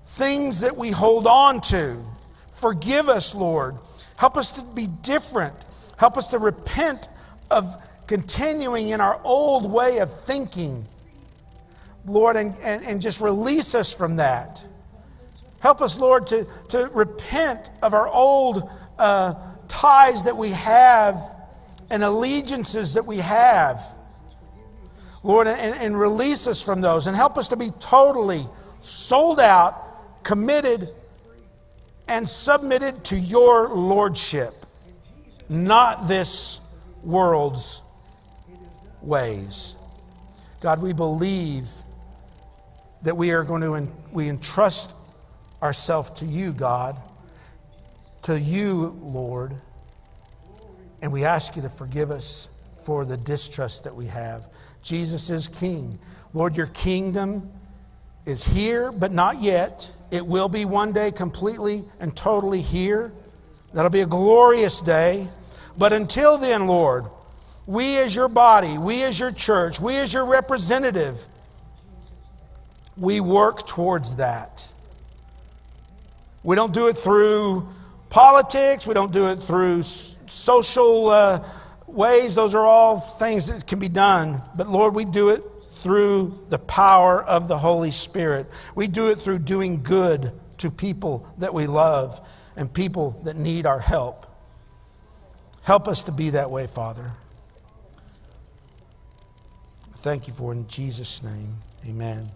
things 0.02 0.60
that 0.60 0.74
we 0.74 0.90
hold 0.90 1.26
on 1.26 1.60
to. 1.60 2.02
Forgive 2.50 3.10
us, 3.10 3.34
Lord. 3.34 3.74
Help 4.16 4.38
us 4.38 4.50
to 4.52 4.62
be 4.74 4.86
different. 5.02 5.54
Help 5.98 6.16
us 6.16 6.28
to 6.28 6.38
repent 6.38 7.08
of 7.50 7.66
continuing 8.06 8.88
in 8.88 9.02
our 9.02 9.20
old 9.24 9.70
way 9.70 9.98
of 9.98 10.10
thinking, 10.10 10.86
Lord, 12.06 12.36
and, 12.36 12.54
and, 12.64 12.84
and 12.84 13.00
just 13.00 13.20
release 13.20 13.74
us 13.74 13.96
from 13.96 14.16
that. 14.16 14.64
Help 15.60 15.80
us, 15.80 15.98
Lord, 15.98 16.26
to, 16.28 16.46
to 16.70 16.90
repent 16.92 17.70
of 17.82 17.94
our 17.94 18.08
old 18.08 18.68
uh, 18.98 19.34
ties 19.68 20.24
that 20.24 20.36
we 20.36 20.50
have 20.50 21.16
and 21.90 22.02
allegiances 22.02 22.94
that 22.94 23.06
we 23.06 23.18
have. 23.18 23.80
Lord, 25.22 25.46
and, 25.46 25.76
and 25.76 25.98
release 25.98 26.48
us 26.48 26.64
from 26.64 26.80
those 26.80 27.06
and 27.06 27.14
help 27.14 27.38
us 27.38 27.48
to 27.48 27.56
be 27.56 27.68
totally 27.80 28.42
sold 28.80 29.38
out, 29.38 30.24
committed, 30.24 30.88
and 32.08 32.28
submitted 32.28 33.04
to 33.04 33.16
your 33.16 33.68
lordship, 33.68 34.50
not 35.48 36.08
this 36.08 36.88
world's 37.04 37.82
ways. 39.00 39.76
God, 40.60 40.82
we 40.82 40.92
believe 40.92 41.68
that 43.02 43.16
we 43.16 43.32
are 43.32 43.44
going 43.44 43.62
to 43.62 43.92
we 44.12 44.28
entrust 44.28 44.92
ourselves 45.62 46.10
to 46.10 46.24
you, 46.24 46.52
God, 46.52 46.96
to 48.22 48.38
you, 48.38 48.98
Lord. 49.00 49.52
And 51.00 51.12
we 51.12 51.24
ask 51.24 51.56
you 51.56 51.62
to 51.62 51.68
forgive 51.68 52.10
us 52.10 52.48
for 52.84 53.04
the 53.04 53.16
distrust 53.16 53.84
that 53.84 53.94
we 53.94 54.06
have. 54.06 54.44
Jesus 54.82 55.30
is 55.30 55.48
King. 55.48 55.98
Lord, 56.32 56.56
your 56.56 56.68
kingdom 56.68 57.50
is 58.26 58.44
here, 58.44 58.92
but 58.92 59.12
not 59.12 59.40
yet. 59.40 59.90
It 60.10 60.26
will 60.26 60.48
be 60.48 60.64
one 60.64 60.92
day 60.92 61.10
completely 61.10 61.82
and 62.00 62.14
totally 62.16 62.60
here. 62.60 63.12
That'll 63.72 63.90
be 63.90 64.00
a 64.00 64.06
glorious 64.06 64.80
day. 64.80 65.26
But 65.78 65.92
until 65.92 66.36
then, 66.36 66.66
Lord, 66.66 67.06
we 67.66 67.98
as 67.98 68.14
your 68.14 68.28
body, 68.28 68.76
we 68.78 69.02
as 69.04 69.18
your 69.18 69.30
church, 69.30 69.80
we 69.80 69.96
as 69.96 70.12
your 70.12 70.26
representative, 70.26 71.26
we 72.98 73.20
work 73.20 73.66
towards 73.66 74.16
that. 74.16 74.70
We 76.42 76.56
don't 76.56 76.74
do 76.74 76.88
it 76.88 76.96
through 76.96 77.68
politics, 78.10 78.86
we 78.86 78.94
don't 78.94 79.12
do 79.12 79.28
it 79.28 79.36
through 79.36 79.82
social 79.82 81.08
uh, 81.08 81.44
ways. 81.86 82.34
Those 82.34 82.54
are 82.54 82.64
all 82.64 83.00
things 83.00 83.46
that 83.46 83.66
can 83.66 83.78
be 83.78 83.88
done. 83.88 84.40
But 84.56 84.68
Lord, 84.68 84.94
we 84.94 85.04
do 85.04 85.30
it 85.30 85.42
through 85.64 86.38
the 86.48 86.58
power 86.58 87.22
of 87.24 87.48
the 87.48 87.58
Holy 87.58 87.90
Spirit. 87.90 88.46
We 88.74 88.86
do 88.86 89.10
it 89.10 89.18
through 89.18 89.40
doing 89.40 89.82
good 89.82 90.32
to 90.58 90.70
people 90.70 91.26
that 91.38 91.52
we 91.52 91.66
love 91.66 92.28
and 92.56 92.72
people 92.72 93.20
that 93.24 93.36
need 93.36 93.66
our 93.66 93.80
help. 93.80 94.26
Help 95.62 95.88
us 95.88 96.04
to 96.04 96.12
be 96.12 96.30
that 96.30 96.50
way, 96.50 96.66
Father. 96.66 97.10
Thank 99.96 100.26
you 100.26 100.34
for 100.34 100.52
it 100.52 100.56
in 100.56 100.68
Jesus' 100.68 101.22
name. 101.22 101.54
Amen. 101.88 102.28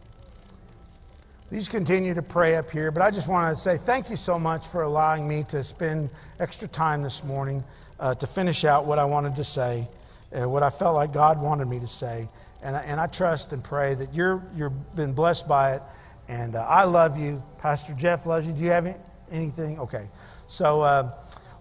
These 1.48 1.68
continue 1.68 2.12
to 2.12 2.22
pray 2.22 2.56
up 2.56 2.68
here, 2.68 2.90
but 2.90 3.02
I 3.02 3.12
just 3.12 3.28
want 3.28 3.54
to 3.54 3.60
say 3.60 3.76
thank 3.76 4.10
you 4.10 4.16
so 4.16 4.36
much 4.36 4.66
for 4.66 4.82
allowing 4.82 5.28
me 5.28 5.44
to 5.44 5.62
spend 5.62 6.10
extra 6.40 6.66
time 6.66 7.04
this 7.04 7.22
morning 7.22 7.62
uh, 8.00 8.14
to 8.16 8.26
finish 8.26 8.64
out 8.64 8.84
what 8.84 8.98
I 8.98 9.04
wanted 9.04 9.36
to 9.36 9.44
say, 9.44 9.86
uh, 10.34 10.48
what 10.48 10.64
I 10.64 10.70
felt 10.70 10.96
like 10.96 11.12
God 11.12 11.40
wanted 11.40 11.68
me 11.68 11.78
to 11.78 11.86
say. 11.86 12.26
And 12.64 12.74
I, 12.74 12.80
and 12.80 12.98
I 12.98 13.06
trust 13.06 13.52
and 13.52 13.62
pray 13.62 13.94
that 13.94 14.12
you're, 14.12 14.42
you've 14.56 14.96
been 14.96 15.12
blessed 15.12 15.48
by 15.48 15.74
it. 15.74 15.82
And 16.28 16.56
uh, 16.56 16.66
I 16.68 16.84
love 16.84 17.16
you. 17.16 17.40
Pastor 17.58 17.94
Jeff 17.94 18.26
loves 18.26 18.48
you. 18.48 18.52
Do 18.52 18.64
you 18.64 18.70
have 18.70 18.86
any, 18.86 18.96
anything? 19.30 19.78
Okay. 19.78 20.06
So, 20.48 20.80
uh, 20.80 21.12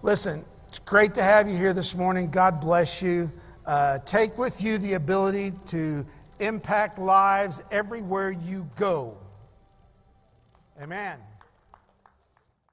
listen, 0.02 0.42
it's 0.68 0.80
great 0.80 1.14
to 1.14 1.22
have 1.22 1.48
you 1.48 1.56
here 1.56 1.72
this 1.72 1.94
morning. 1.94 2.28
God 2.28 2.60
bless 2.60 3.04
you. 3.04 3.30
Uh, 3.64 4.00
take 4.00 4.36
with 4.36 4.64
you 4.64 4.78
the 4.78 4.94
ability 4.94 5.52
to 5.66 6.04
impact 6.40 6.98
lives 6.98 7.62
everywhere 7.70 8.32
you 8.32 8.68
go. 8.74 9.16
Amen. 10.80 11.35